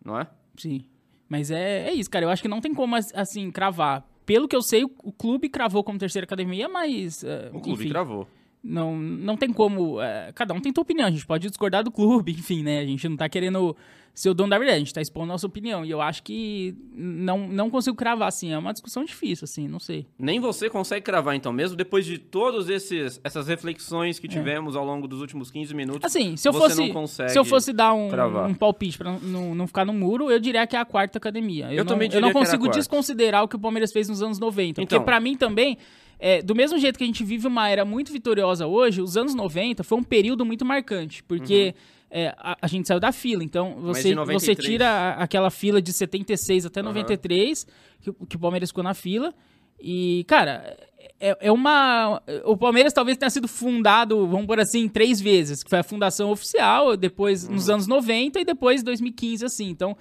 não 0.04 0.18
é? 0.18 0.26
sim. 0.56 0.84
Mas 1.28 1.50
é, 1.50 1.88
é 1.88 1.94
isso, 1.94 2.10
cara. 2.10 2.26
Eu 2.26 2.30
acho 2.30 2.42
que 2.42 2.48
não 2.48 2.60
tem 2.60 2.74
como, 2.74 2.94
assim, 3.14 3.50
cravar. 3.50 4.06
Pelo 4.26 4.46
que 4.46 4.54
eu 4.54 4.60
sei, 4.60 4.84
o, 4.84 4.90
o 5.02 5.10
clube 5.10 5.48
cravou 5.48 5.82
como 5.82 5.98
terceira 5.98 6.24
academia, 6.26 6.68
mas. 6.68 7.24
é, 7.24 7.48
O 7.54 7.60
clube 7.60 7.80
enfim, 7.84 7.88
travou. 7.88 8.28
Não, 8.62 8.96
não 8.96 9.36
tem 9.36 9.52
como. 9.52 10.00
é, 10.00 10.32
cada 10.32 10.54
um 10.54 10.60
tem 10.60 10.72
sua 10.74 10.82
opinião. 10.82 11.08
A 11.08 11.10
gente 11.10 11.26
pode 11.26 11.48
discordar 11.48 11.82
do 11.82 11.90
clube, 11.90 12.32
enfim, 12.38 12.62
né? 12.62 12.80
A 12.80 12.86
gente 12.86 13.08
não 13.08 13.16
tá 13.16 13.28
querendo 13.28 13.76
ser 14.14 14.28
o 14.28 14.34
dono 14.34 14.50
da 14.50 14.58
verdade, 14.58 14.76
a 14.76 14.78
gente 14.80 14.92
tá 14.92 15.00
expondo 15.00 15.24
a 15.24 15.34
nossa 15.34 15.46
opinião. 15.46 15.84
E 15.84 15.90
eu 15.90 16.00
acho 16.00 16.22
que 16.22 16.74
não, 16.94 17.48
não 17.48 17.70
consigo 17.70 17.96
cravar, 17.96 18.28
assim. 18.28 18.52
É 18.52 18.58
uma 18.58 18.72
discussão 18.72 19.04
difícil, 19.04 19.44
assim, 19.44 19.66
não 19.66 19.78
sei. 19.78 20.06
Nem 20.18 20.38
você 20.38 20.68
consegue 20.68 21.04
cravar, 21.04 21.34
então, 21.34 21.52
mesmo 21.52 21.76
depois 21.76 22.04
de 22.04 22.18
todas 22.18 22.68
essas 22.68 23.48
reflexões 23.48 24.18
que 24.18 24.28
tivemos 24.28 24.76
ao 24.76 24.84
longo 24.84 25.08
dos 25.08 25.20
últimos 25.20 25.50
15 25.50 25.74
minutos. 25.74 26.02
É. 26.02 26.06
Assim, 26.06 26.36
se 26.36 26.46
eu 26.46 26.52
fosse. 26.52 26.92
não 26.92 27.06
Se 27.06 27.38
eu 27.38 27.44
fosse 27.44 27.72
dar 27.72 27.94
um, 27.94 28.08
cravar. 28.10 28.48
um 28.48 28.54
palpite 28.54 28.98
pra 28.98 29.12
não, 29.12 29.20
não, 29.20 29.54
não 29.54 29.66
ficar 29.66 29.84
no 29.84 29.92
muro, 29.92 30.30
eu 30.30 30.38
diria 30.38 30.66
que 30.66 30.76
é 30.76 30.78
a 30.78 30.84
quarta 30.84 31.18
academia. 31.18 31.66
Eu, 31.66 31.78
Eu 31.78 31.84
não, 31.84 31.94
também 31.94 32.08
eu 32.08 32.20
não 32.20 32.28
diria 32.28 32.30
era 32.30 32.38
a 32.38 32.44
consigo 32.44 32.68
desconsiderar 32.68 33.42
o 33.42 33.48
que 33.48 33.56
o 33.56 33.58
Palmeiras 33.58 33.92
fez 33.92 34.08
nos 34.08 34.22
anos 34.22 34.38
90. 34.38 34.82
Então. 34.82 34.86
Porque 34.86 35.04
pra 35.04 35.18
mim 35.20 35.36
também. 35.36 35.78
É, 36.24 36.40
do 36.40 36.54
mesmo 36.54 36.78
jeito 36.78 36.96
que 36.96 37.02
a 37.04 37.06
gente 37.06 37.24
vive 37.24 37.46
uma 37.48 37.68
era 37.68 37.84
muito 37.84 38.12
vitoriosa 38.12 38.66
hoje, 38.66 39.02
os 39.02 39.16
anos 39.16 39.34
90 39.34 39.82
foi 39.82 39.98
um 39.98 40.02
período 40.04 40.44
muito 40.44 40.64
marcante. 40.64 41.22
Porque 41.24 41.74
é, 42.10 42.32
a, 42.38 42.56
a 42.62 42.66
gente 42.68 42.86
saiu 42.86 43.00
da 43.00 43.10
fila. 43.10 43.42
Então, 43.42 43.74
você, 43.80 44.10
de 44.10 44.14
93. 44.14 44.42
você 44.42 44.54
tira 44.70 44.88
a- 44.88 45.22
aquela 45.24 45.50
fila 45.50 45.82
de 45.82 45.92
76 45.92 46.64
até 46.66 46.80
93, 46.82 47.66
que, 48.00 48.10
o- 48.10 48.14
que 48.28 48.36
o 48.36 48.38
Palmeiras 48.38 48.70
ficou 48.70 48.84
na 48.84 48.94
fila. 48.94 49.34
E, 49.80 50.24
cara, 50.28 50.76
é, 51.18 51.36
é 51.40 51.50
uma. 51.50 52.22
O 52.44 52.56
Palmeiras 52.56 52.92
talvez 52.92 53.18
tenha 53.18 53.30
sido 53.30 53.48
fundado, 53.48 54.26
vamos 54.28 54.46
por 54.46 54.60
assim, 54.60 54.88
três 54.88 55.20
vezes, 55.20 55.64
que 55.64 55.70
foi 55.70 55.80
a 55.80 55.82
fundação 55.82 56.30
oficial, 56.30 56.96
depois 56.96 57.48
nos 57.48 57.66
Uhum. 57.66 57.74
anos 57.74 57.86
90 57.88 58.38
e 58.40 58.44
depois 58.44 58.82
2015, 58.84 59.44
assim. 59.44 59.68
Então, 59.70 59.96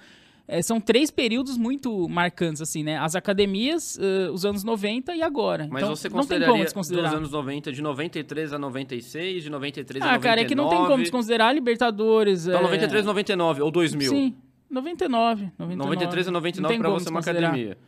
é, 0.52 0.60
são 0.60 0.78
três 0.78 1.10
períodos 1.10 1.56
muito 1.56 2.06
marcantes, 2.10 2.60
assim, 2.60 2.82
né? 2.82 2.98
As 2.98 3.16
academias, 3.16 3.98
eh, 3.98 4.28
os 4.30 4.44
anos 4.44 4.62
90 4.62 5.16
e 5.16 5.22
agora. 5.22 5.66
Mas 5.70 5.82
então, 5.82 5.96
você 5.96 6.10
não 6.10 6.16
tem 6.16 6.26
como 6.26 6.28
consideraria 6.28 6.64
desconsiderar. 6.64 7.10
dos 7.10 7.18
anos 7.18 7.30
90, 7.30 7.72
de 7.72 7.80
93 7.80 8.52
a 8.52 8.58
96, 8.58 9.44
de 9.44 9.48
93 9.50 10.02
a 10.02 10.04
Ah, 10.04 10.08
99? 10.12 10.28
cara, 10.28 10.40
é 10.42 10.44
que 10.44 10.54
não 10.54 10.68
tem 10.68 10.78
como 10.84 10.98
desconsiderar 10.98 11.48
a 11.48 11.52
Libertadores. 11.52 12.46
Então, 12.46 12.60
é... 12.60 12.62
93 12.64 13.02
a 13.02 13.06
99, 13.06 13.62
ou 13.62 13.70
2000? 13.70 14.10
Sim, 14.10 14.34
99. 14.68 15.50
99, 15.58 15.76
93 15.76 16.28
a 16.28 16.30
Não 16.30 16.40
99 16.40 16.74
tem 16.74 16.80
pra 16.80 16.90
você 16.90 17.08
é 17.08 17.10
uma 17.10 17.20
academia. 17.20 17.78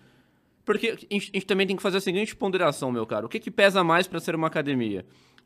Porque 0.64 0.88
a 0.88 1.14
gente, 1.14 1.37
a 1.37 1.40
também 1.42 1.66
tem 1.66 1.76
que 1.76 1.83
fazer 1.83 1.99
a 1.99 2.00
seguinte 2.00 2.35
ponderação, 2.35 2.90
meu 2.90 3.04
caro. 3.04 3.26
O 3.26 3.28
que, 3.28 3.38
que 3.38 3.50
pesa 3.50 3.85
mais 3.85 4.06
pra 4.06 4.18
ser 4.21 4.35
uma 4.35 4.47
academia? 4.47 5.04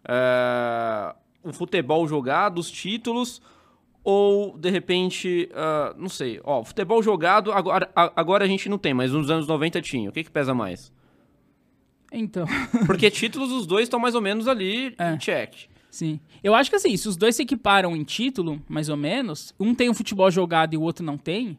É, 0.09 1.15
o 1.43 1.53
futebol 1.53 2.07
jogado, 2.07 2.59
os 2.59 2.71
títulos 2.71 3.43
Ou, 4.11 4.57
de 4.57 4.71
repente, 4.71 5.51
ah, 5.55 5.95
não 5.99 6.09
sei, 6.09 6.41
ó, 6.43 6.65
futebol 6.65 7.03
jogado, 7.03 7.53
agora, 7.53 7.91
a- 7.95 8.11
agora 8.17 8.43
a 8.43 8.49
gente 8.49 8.67
não 8.67 8.79
tem, 8.79 8.95
mas 8.95 9.13
nos 9.13 9.31
anos 9.31 9.47
90 9.47 9.83
tinha. 9.83 10.09
O 10.09 10.13
que, 10.15 10.25
que 10.25 10.31
pesa 10.31 10.55
mais? 10.55 10.91
Então, 12.11 12.47
Porque 12.87 13.11
títulos 13.13 13.53
os 13.53 13.67
dois 13.67 13.83
estão 13.83 14.01
mais 14.01 14.15
ou 14.15 14.23
menos 14.23 14.49
ali 14.49 14.95
É. 14.99 15.13
em 15.13 15.19
check. 15.19 15.53
sim. 15.91 16.19
Eu 16.43 16.55
acho 16.55 16.71
que 16.71 16.77
assim, 16.77 16.97
se 16.97 17.07
os 17.07 17.19
dois 17.19 17.37
se 17.37 17.43
equiparam 17.43 17.95
em 17.95 18.03
título, 18.03 18.63
mais 18.67 18.89
ou 18.89 18.97
menos, 18.97 19.55
um 19.61 19.75
tem 19.75 19.91
um 19.91 19.95
futebol 19.95 20.31
jogado 20.31 20.73
e 20.73 20.79
o 20.79 20.81
outro 20.81 21.05
não 21.05 21.19
tem, 21.19 21.59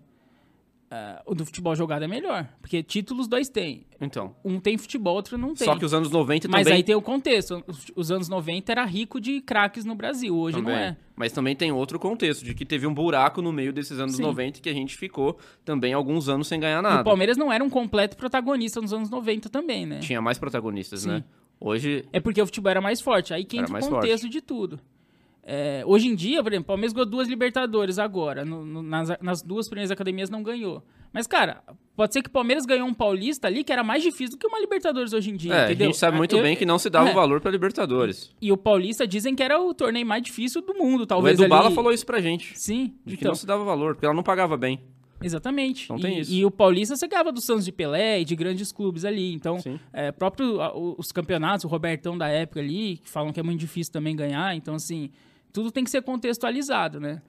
ah, 0.91 1.22
o 1.25 1.36
do 1.36 1.46
futebol 1.46 1.75
jogado 1.75 2.03
é 2.03 2.08
melhor. 2.08 2.48
Porque 2.62 2.81
título 2.81 3.22
os 3.22 3.27
dois 3.27 3.48
têm. 3.50 3.86
Então. 4.01 4.36
Um 4.43 4.60
tem 4.60 4.77
futebol, 4.77 5.15
outro 5.15 5.38
não 5.38 5.53
tem. 5.53 5.65
Só 5.65 5.75
que 5.75 5.86
os 5.86 5.93
anos 5.93 6.10
90 6.10 6.48
Mas 6.48 6.63
também. 6.63 6.77
aí 6.77 6.84
tem 6.84 6.96
o 6.96 7.01
contexto. 7.01 7.63
Os, 7.67 7.86
os 7.96 8.12
anos 8.12 8.27
90 8.27 8.72
era 8.72 8.86
rico 8.86 9.19
de 9.22 9.39
craques 9.41 9.86
no 9.86 9.93
Brasil, 9.93 10.36
hoje 10.36 10.58
também. 10.58 10.74
não 10.74 10.81
é. 10.81 10.98
Mas 11.15 11.31
também 11.31 11.55
tem 11.55 11.72
outro 11.72 12.00
contexto, 12.00 12.43
de 12.43 12.53
que 12.53 12.65
teve 12.65 12.88
um 12.88 12.93
buraco 12.93 13.41
no 13.41 13.51
meio 13.51 13.72
desses 13.74 14.00
anos 14.00 14.15
Sim. 14.15 14.24
90 14.24 14.62
que 14.62 14.69
a 14.69 14.74
gente 14.74 14.96
ficou 14.98 15.38
também 15.63 15.93
alguns 15.93 16.27
anos 16.29 16.48
sem 16.48 16.60
ganhar 16.60 16.79
E 16.79 16.84
nada. 16.84 17.01
o 17.01 17.03
Palmeiras 17.03 17.38
não 17.38 17.51
era 17.51 17.63
um 17.63 17.69
completo 17.69 18.15
protagonista 18.17 18.81
nos 18.81 18.93
anos 18.93 19.10
90 19.10 19.50
também, 19.50 19.86
né? 19.86 20.00
Tinha 20.00 20.22
mais 20.22 20.38
protagonistas, 20.39 21.01
Sim. 21.01 21.10
né? 21.10 21.24
Hoje. 21.60 22.05
É 22.13 22.19
porque 22.19 22.41
o 22.41 22.46
futebol 22.46 22.72
era 22.72 22.81
mais 22.81 23.01
forte. 23.01 23.34
Aí 23.34 23.43
que 23.43 23.58
entra 23.58 23.77
o 23.77 23.89
contexto 23.89 24.29
de 24.29 24.41
tudo. 24.41 24.79
É, 25.43 25.84
hoje 25.86 26.08
em 26.08 26.15
dia, 26.15 26.43
por 26.43 26.51
exemplo, 26.51 26.63
o 26.65 26.67
Palmeiras 26.67 26.93
ganhou 26.93 27.05
duas 27.10 27.27
Libertadores 27.27 27.98
agora. 27.98 28.46
no- 28.46 28.63
no- 28.65 28.84
nas, 28.84 29.10
nas 29.22 29.41
duas 29.41 29.67
primeiras 29.67 29.89
academias 29.91 30.29
não 30.29 30.43
ganhou. 30.43 30.84
Mas, 31.12 31.25
cara, 31.25 31.63
pode 31.96 32.13
ser 32.13 32.22
que 32.22 32.29
o 32.29 32.31
Palmeiras 32.31 32.67
ganhou 32.67 32.88
um 32.88 32.93
Paulista 32.93 33.48
ali 33.48 33.63
que 33.63 33.74
era 33.74 33.84
mais 33.84 34.03
difícil 34.03 34.38
do 34.38 34.38
que 34.38 34.46
uma 34.46 34.60
Libertadores 34.60 35.12
hoje 35.12 35.31
em 35.31 35.36
dia, 35.36 35.53
É, 35.55 35.65
entendeu? 35.65 35.88
a 35.88 35.91
gente 35.91 35.98
sabe 36.00 36.15
muito 36.17 36.36
Eu- 36.36 36.43
bem 36.43 36.55
que 36.55 36.65
não 36.67 36.77
se 36.77 36.88
dava 36.88 37.10
é. 37.10 37.13
valor 37.13 37.41
pra 37.41 37.50
Libertadores. 37.50 38.29
E 38.39 38.51
o 38.51 38.58
Paulista 38.58 39.08
dizem 39.08 39.34
que 39.36 39.41
era 39.41 39.60
o 39.60 39.74
torneio 39.74 40.05
mais 40.05 40.22
difícil 40.22 40.62
do 40.62 40.75
mundo, 40.75 41.01
O 41.01 41.08
talvez. 41.08 41.34
Edu 41.34 41.43
ali... 41.46 41.50
Bala 41.50 41.72
falou 41.72 41.91
isso 41.91 42.05
pra 42.05 42.22
gente. 42.22 42.58
Sim, 42.60 42.93
De 43.03 43.15
que 43.17 43.22
então, 43.24 43.31
não 43.31 43.36
se 43.36 43.48
dava 43.48 43.63
valor, 43.63 43.96
porque 43.96 44.05
ela 44.05 44.13
não 44.13 44.22
pagava 44.22 44.55
bem. 44.55 44.79
exatamente. 45.19 45.89
Não 45.89 45.98
e, 45.98 46.01
tem 46.01 46.19
isso. 46.19 46.31
e 46.31 46.46
o 46.46 46.51
Paulista 46.51 46.96
você 46.96 47.08
ganhava 47.08 47.31
do 47.31 47.41
Santos 47.41 47.65
de 47.65 47.72
Pelé 47.72 48.22
e 48.22 48.25
de 48.25 48.36
grandes 48.36 48.72
clubes 48.72 49.03
ali. 49.03 49.34
Então, 49.34 49.58
é, 49.91 50.12
próprio 50.12 50.60
o- 50.75 50.96
os 50.98 51.12
campeonatos, 51.12 51.65
o 51.65 51.67
Robertão 51.67 52.17
da 52.17 52.27
época 52.27 52.60
ali, 52.60 52.98
que 52.98 53.10
falam 53.10 53.34
que 53.34 53.39
é 53.39 53.43
muito 53.43 53.60
difícil 53.60 53.91
também 53.91 54.15
ganhar. 54.15 54.55
Então, 54.55 54.75
assim, 54.75 55.10
tudo 55.53 55.72
tem 55.72 55.84
que 55.84 55.89
ser 55.89 56.01
contextualizado, 56.01 57.00
né? 57.00 57.22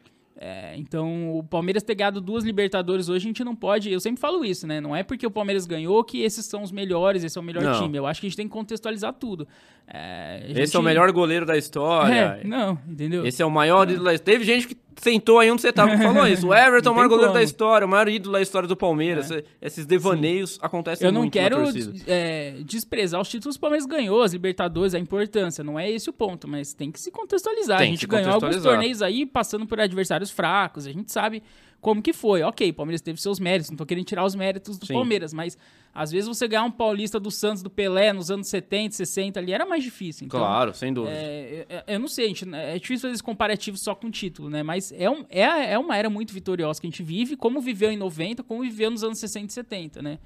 É, 0.43 0.75
então, 0.79 1.37
o 1.37 1.43
Palmeiras 1.43 1.83
ter 1.83 1.95
ganhado 1.95 2.19
duas 2.19 2.45
Libertadores 2.45 3.11
hoje, 3.11 3.27
a 3.27 3.29
gente 3.29 3.45
não 3.45 3.55
pode. 3.55 3.93
Eu 3.93 4.01
sempre 4.01 4.19
falo 4.21 4.43
isso, 4.43 4.67
né? 4.67 4.81
Não 4.81 4.97
é 4.97 5.03
porque 5.03 5.27
o 5.27 5.31
Palmeiras 5.31 5.67
ganhou 5.67 6.03
que 6.03 6.23
esses 6.23 6.47
são 6.47 6.63
os 6.63 6.73
melhores, 6.73 7.23
esse 7.23 7.37
é 7.37 7.41
o 7.41 7.45
melhor 7.45 7.63
Não. 7.63 7.83
time. 7.83 7.99
Eu 7.99 8.07
acho 8.07 8.21
que 8.23 8.27
a 8.27 8.31
gente 8.31 8.37
tem 8.39 8.47
que 8.49 8.53
contextualizar 8.53 9.13
tudo. 9.13 9.47
É, 9.87 10.41
a 10.43 10.51
Esse 10.51 10.61
é 10.63 10.65
gente- 10.67 10.77
o 10.79 10.83
melhor 10.83 11.13
goleiro 11.13 11.45
da 11.45 11.59
história. 11.59 12.41
É, 12.43 12.47
não, 12.47 12.79
entendeu? 12.89 13.27
Esse 13.27 13.43
é 13.43 13.45
o 13.45 13.51
maior 13.51 13.91
história. 13.91 14.19
Teve 14.19 14.45
gente 14.45 14.67
que 14.69 14.77
sentou 15.01 15.39
aí 15.39 15.51
onde 15.51 15.63
você 15.63 15.73
tava 15.73 15.93
que 15.93 16.03
falou 16.03 16.27
isso. 16.27 16.49
O 16.49 16.55
Everton 16.55 16.91
é 16.91 16.93
o 16.93 16.95
maior 16.95 17.09
goleiro 17.09 17.33
da 17.33 17.43
história, 17.43 17.87
o 17.87 17.89
maior 17.89 18.09
ídolo 18.09 18.35
da 18.35 18.43
história 18.43 18.69
do 18.69 18.77
Palmeiras. 18.77 19.31
Esses 19.61 19.87
devaneios 19.87 20.59
acontecem 20.61 21.07
Eu 21.07 21.13
não 21.13 21.23
muito 21.23 21.33
quero 21.33 21.63
é, 22.07 22.57
desprezar 22.65 23.21
os 23.21 23.29
títulos 23.29 23.57
que 23.57 23.61
o 23.61 23.63
Palmeiras 23.63 23.87
ganhou, 23.87 24.23
as 24.23 24.33
Libertadores, 24.33 24.95
a 24.95 24.99
importância. 24.99 25.65
Não 25.65 25.79
é 25.79 25.91
esse 25.91 26.11
o 26.11 26.13
ponto, 26.13 26.47
mas 26.47 26.75
tem 26.75 26.91
que 26.91 27.01
se 27.01 27.11
contextualizar. 27.11 27.79
Tem 27.79 27.89
a 27.89 27.91
gente 27.91 28.07
ganhou 28.07 28.35
alguns 28.35 28.63
torneios 28.63 29.01
aí 29.01 29.25
passando 29.25 29.67
por 29.67 29.81
adversários 29.81 30.31
fracos. 30.31 30.87
A 30.87 30.93
gente 30.93 31.11
sabe 31.11 31.43
como 31.81 32.03
que 32.03 32.13
foi. 32.13 32.43
Ok, 32.43 32.69
o 32.69 32.75
Palmeiras 32.75 33.01
teve 33.01 33.21
seus 33.21 33.41
méritos, 33.41 33.71
não 33.71 33.77
tô 33.79 33.87
querendo 33.87 34.05
tirar 34.05 34.25
os 34.25 34.35
méritos 34.35 34.79
do 34.79 34.87
Sim. 34.87 34.95
Palmeiras, 34.95 35.33
mas 35.33 35.57
às 35.95 36.11
vezes 36.11 36.29
você 36.29 36.47
ganhar 36.47 36.65
um 36.65 36.71
paulista 36.71 37.19
do 37.19 37.31
Santos, 37.31 37.63
do 37.63 37.71
Pelé, 37.71 38.13
nos 38.13 38.31
anos 38.31 38.49
70, 38.49 38.95
60 38.95 39.41
ali, 39.41 39.53
era 39.53 39.67
mais 39.67 39.83
difícil. 39.83 40.27
Então, 40.27 40.39
Claro, 40.41 40.73
sem 40.75 40.93
dúvida. 40.93 41.15
é, 41.17 41.67
é- 41.69 41.85
eu 41.95 41.99
não 41.99 42.09
sei, 42.09 42.29
gente, 42.29 42.49
é 42.55 42.79
difícil 42.79 43.01
fazer 43.03 43.15
esse 43.15 43.23
comparativo 43.23 43.77
só 43.77 43.95
com 43.95 44.11
título, 44.11 44.49
né? 44.49 44.63
Mas 44.63 44.93
é, 44.93 45.11
um, 45.11 45.25
é, 45.29 45.73
é 45.73 45.79
uma 45.79 45.97
era 45.97 46.09
muito 46.09 46.33
vitoriosa 46.33 46.81
que 46.81 46.87
a 46.87 46.91
gente 46.91 47.03
vive, 47.03 47.37
como 47.37 47.61
viveu 47.61 47.91
em 47.91 47.97
90, 47.97 48.43
como 48.43 48.63
viveu 48.63 48.91
nos 48.91 49.03
anos 49.03 49.19
60 49.19 49.47
e 49.47 49.53
70, 49.53 50.01
né? 50.03 50.19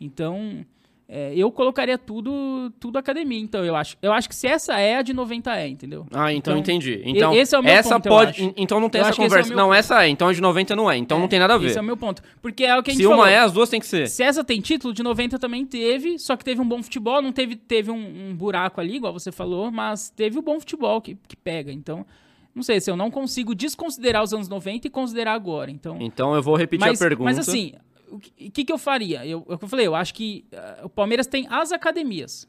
Então, 0.00 0.64
é, 1.10 1.32
eu 1.34 1.50
colocaria 1.50 1.96
tudo 1.96 2.70
tudo 2.78 2.98
academia. 2.98 3.40
Então, 3.40 3.64
eu 3.64 3.74
acho, 3.74 3.96
eu 4.02 4.12
acho 4.12 4.28
que 4.28 4.34
se 4.36 4.46
essa 4.46 4.78
é, 4.78 4.96
a 4.96 5.02
de 5.02 5.14
90 5.14 5.56
é, 5.56 5.66
entendeu? 5.66 6.06
Ah, 6.12 6.30
então, 6.32 6.52
Então, 6.52 6.58
entendi. 6.58 7.00
Então, 7.04 7.32
esse 7.34 7.54
é 7.54 7.58
o 7.58 7.62
meu 7.62 7.72
essa 7.72 7.94
ponto, 7.98 8.08
pode. 8.10 8.52
Então 8.58 8.78
não 8.78 8.90
tem 8.90 9.00
Eu 9.00 9.06
essa 9.06 9.14
é 9.14 9.24
conversa. 9.24 9.48
meu 9.48 9.56
não, 9.56 9.68
ponto. 9.68 9.74
essa 9.78 10.04
é. 10.04 10.08
Então 10.08 10.28
a 10.28 10.32
de 10.34 10.40
90 10.42 10.76
não 10.76 10.90
é. 10.90 10.96
Então 10.98 11.18
não 11.18 11.26
tem 11.26 11.38
nada 11.38 11.54
a 11.54 11.58
ver. 11.58 11.68
Esse 11.68 11.78
é 11.78 11.80
o 11.80 11.84
meu 11.84 11.96
ponto. 11.96 12.22
Porque 12.42 12.64
é 12.64 12.76
o 12.76 12.82
que 12.82 12.90
a 12.90 12.92
gente 12.92 13.00
Se 13.00 13.06
uma 13.06 13.16
falou. 13.16 13.30
é, 13.30 13.38
as 13.38 13.52
duas 13.52 13.70
tem 13.70 13.80
que 13.80 13.86
ser. 13.86 14.06
Se 14.08 14.22
essa 14.22 14.44
tem 14.44 14.60
título, 14.60 14.92
de 14.92 15.02
90 15.02 15.38
também 15.38 15.64
teve, 15.64 16.18
só 16.18 16.36
que 16.36 16.44
teve 16.44 16.60
um 16.60 16.68
bom 16.68 16.82
futebol, 16.82 17.22
não 17.22 17.32
teve, 17.32 17.56
teve 17.56 17.90
um, 17.90 18.30
um 18.30 18.34
buraco 18.36 18.78
ali, 18.80 18.96
igual 18.96 19.12
você 19.12 19.32
falou, 19.32 19.70
mas 19.70 20.10
teve 20.10 20.38
o 20.38 20.42
bom 20.42 20.60
futebol 20.60 21.00
que, 21.00 21.16
que 21.26 21.36
pega. 21.36 21.72
Então, 21.72 22.04
não 22.54 22.62
sei 22.62 22.80
se 22.80 22.90
eu 22.90 22.96
não 22.96 23.10
consigo 23.10 23.54
desconsiderar 23.54 24.22
os 24.22 24.34
anos 24.34 24.48
90 24.48 24.88
e 24.88 24.90
considerar 24.90 25.32
agora. 25.32 25.70
Então, 25.70 25.96
Então 26.00 26.34
eu 26.34 26.42
vou 26.42 26.54
repetir 26.56 26.86
mas, 26.86 27.00
a 27.00 27.04
pergunta. 27.04 27.24
mas 27.24 27.38
assim, 27.38 27.72
o 28.10 28.18
que, 28.18 28.64
que 28.64 28.72
eu 28.72 28.78
faria? 28.78 29.24
Eu, 29.26 29.44
é 29.48 29.52
eu 29.54 29.58
falei, 29.68 29.86
eu 29.86 29.94
acho 29.94 30.14
que 30.14 30.44
ah, 30.52 30.80
o 30.84 30.88
Palmeiras 30.88 31.26
tem 31.26 31.46
as 31.50 31.72
academias, 31.72 32.48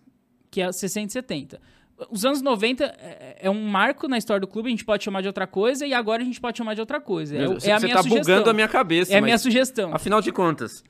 que 0.49 0.61
é 0.61 0.71
60 0.71 1.07
e 1.09 1.11
70. 1.13 1.61
Os 2.09 2.23
anos 2.23 2.41
90 2.41 2.85
é, 2.85 3.37
é 3.41 3.49
um 3.49 3.61
marco 3.67 4.07
na 4.07 4.17
história 4.17 4.39
do 4.39 4.47
clube, 4.47 4.67
a 4.67 4.71
gente 4.71 4.85
pode 4.85 5.03
chamar 5.03 5.21
de 5.21 5.27
outra 5.27 5.45
coisa, 5.45 5.85
e 5.85 5.93
agora 5.93 6.21
a 6.21 6.25
gente 6.25 6.39
pode 6.39 6.57
chamar 6.57 6.73
de 6.73 6.79
outra 6.79 7.01
coisa. 7.01 7.35
É, 7.35 7.45
Você 7.47 7.69
é 7.69 7.73
a 7.73 7.79
você 7.79 7.85
minha 7.87 7.95
tá 7.97 8.03
sugestão. 8.03 8.23
bugando 8.35 8.49
a 8.49 8.53
minha 8.53 8.67
cabeça. 8.69 9.13
É 9.13 9.17
a 9.17 9.21
minha 9.21 9.37
sugestão. 9.37 9.93
Afinal 9.93 10.21
de 10.21 10.31
contas, 10.31 10.81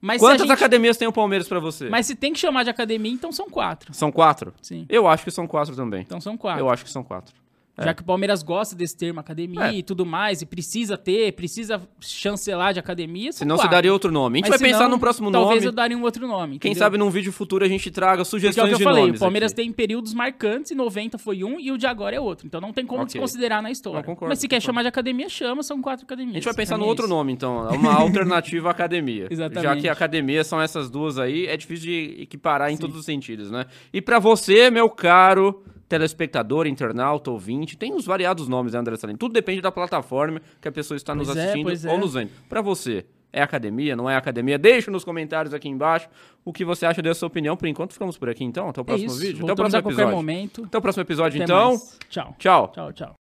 Mas 0.00 0.20
quantas 0.20 0.40
gente- 0.46 0.52
academias 0.52 0.96
tem 0.96 1.06
o 1.06 1.12
Palmeiras 1.12 1.46
pra 1.46 1.60
você? 1.60 1.90
mas 1.90 2.06
se 2.06 2.14
tem 2.14 2.32
que 2.32 2.38
chamar 2.38 2.62
de 2.62 2.70
academia, 2.70 3.12
então 3.12 3.30
são 3.30 3.50
quatro. 3.50 3.92
São 3.92 4.10
quatro? 4.10 4.54
Sim. 4.62 4.86
Eu 4.88 5.06
acho 5.06 5.22
que 5.24 5.30
são 5.30 5.46
quatro 5.46 5.76
também. 5.76 6.00
Então 6.00 6.20
são 6.20 6.34
quatro. 6.36 6.60
Eu 6.64 6.70
acho 6.70 6.82
que 6.84 6.90
são 6.90 7.04
quatro. 7.04 7.34
Já 7.76 7.92
que 7.92 8.02
o 8.02 8.04
Palmeiras 8.04 8.42
gosta 8.42 8.76
desse 8.76 8.96
termo 8.96 9.18
academia 9.18 9.66
É. 9.68 9.74
e 9.74 9.82
tudo 9.82 10.06
mais, 10.06 10.40
e 10.42 10.46
precisa 10.46 10.96
ter, 10.96 11.32
precisa 11.32 11.80
chancelar 12.00 12.72
de 12.72 12.78
academia, 12.78 13.32
Senão 13.32 13.56
você 13.56 13.62
quatro. 13.62 13.76
daria 13.76 13.92
outro 13.92 14.12
nome. 14.12 14.36
A 14.36 14.38
gente 14.38 14.50
Mas 14.50 14.60
vai 14.60 14.68
pensar 14.68 14.78
senão, 14.84 14.90
num 14.92 14.98
próximo 14.98 15.30
talvez 15.32 15.56
nome. 15.62 15.66
eu 15.66 15.72
daria 15.72 15.96
um 15.98 16.02
outro 16.02 16.26
nome. 16.28 16.58
Quem 16.58 16.70
entendeu? 16.70 16.78
sabe 16.84 16.98
num 16.98 17.10
vídeo 17.10 17.32
futuro 17.32 17.64
a 17.64 17.68
gente 17.68 17.90
traga 17.90 18.18
Porque 18.18 18.22
é 18.22 18.24
sugestões 18.30 18.72
o 18.72 18.76
que 18.76 18.82
eu 18.82 18.84
falei, 18.86 19.02
nomes 19.06 19.20
o 19.20 19.24
Palmeiras 19.24 19.50
aqui. 19.52 19.62
tem 19.62 19.72
períodos 19.72 20.14
marcantes, 20.14 20.70
e 20.70 20.74
90 20.74 21.18
foi 21.18 21.42
um 21.42 21.58
e 21.58 21.72
o 21.72 21.76
de 21.78 21.86
agora 21.86 22.14
é 22.14 22.20
outro. 22.20 22.46
Então 22.46 22.60
não 22.60 22.72
tem 22.72 22.86
como 22.86 23.02
Ok. 23.02 23.12
desconsiderar 23.12 23.60
na 23.62 23.70
história. 23.70 23.98
Não, 23.98 24.04
concordo, 24.04 24.30
Mas 24.30 24.38
se 24.38 24.46
quer 24.46 24.56
concordo. 24.56 24.66
chamar 24.66 24.82
de 24.82 24.88
academia, 24.88 25.28
chama, 25.28 25.62
são 25.62 25.82
quatro 25.82 26.04
academias. 26.04 26.34
A 26.34 26.38
gente 26.38 26.44
vai 26.44 26.54
pensar 26.54 26.78
no 26.78 26.84
é 26.84 26.88
outro 26.88 27.08
nome, 27.08 27.32
então. 27.32 27.68
Uma 27.70 27.94
alternativa 28.00 28.68
à 28.68 28.70
academia. 28.70 29.26
Exatamente. 29.30 29.62
Já 29.64 29.76
que 29.76 29.88
academia 29.88 30.44
são 30.44 30.60
essas 30.62 30.88
duas 30.88 31.18
aí, 31.18 31.46
é 31.46 31.56
difícil 31.56 31.86
de 31.86 32.22
equiparar 32.22 32.70
em 32.70 32.76
todos 32.76 32.96
os 32.96 33.04
sentidos, 33.04 33.50
né? 33.50 33.66
E 33.92 34.00
pra 34.00 34.18
você, 34.18 34.70
meu 34.70 34.88
caro 34.88 35.62
telespectador, 35.88 36.66
internauta, 36.66 37.30
ouvinte, 37.30 37.76
tem 37.76 37.94
os 37.94 38.04
variados 38.04 38.48
nomes, 38.48 38.72
né, 38.72 38.78
André 38.78 38.96
Salim? 38.96 39.16
Tudo 39.16 39.32
depende 39.32 39.60
da 39.60 39.70
plataforma 39.72 40.40
que 40.60 40.68
a 40.68 40.72
pessoa 40.72 40.96
está 40.96 41.14
nos 41.14 41.26
Pois 41.28 41.36
é, 41.38 41.42
assistindo 41.52 41.88
é. 41.88 41.92
ou 41.92 41.98
nos 41.98 42.14
vendo. 42.14 42.30
Pra 42.48 42.60
você, 42.62 43.04
é 43.32 43.42
academia, 43.42 43.96
não 43.96 44.08
é 44.08 44.16
academia? 44.16 44.58
Deixa 44.58 44.90
nos 44.90 45.04
comentários 45.04 45.52
aqui 45.52 45.68
embaixo 45.68 46.08
o 46.44 46.52
que 46.52 46.64
você 46.64 46.86
acha 46.86 47.02
dessa 47.02 47.26
opinião. 47.26 47.56
Por 47.56 47.66
enquanto, 47.66 47.92
ficamos 47.92 48.16
por 48.16 48.28
aqui, 48.28 48.44
então. 48.44 48.68
Até 48.68 48.80
o 48.80 48.82
É 48.82 48.84
próximo 48.84 49.10
isso. 49.10 49.20
vídeo. 49.20 49.44
Até 49.44 49.52
o 49.52 49.56
próximo 49.56 49.78
episódio. 49.80 50.64
Até 50.66 50.78
o 50.78 50.82
próximo 50.82 51.02
episódio, 51.02 51.42
Até 51.42 51.52
então. 51.52 51.68
mais. 51.70 51.98
Tchau. 52.08 52.36
Tchau. 52.38 52.68
Tchau, 52.72 52.92
tchau. 52.92 53.23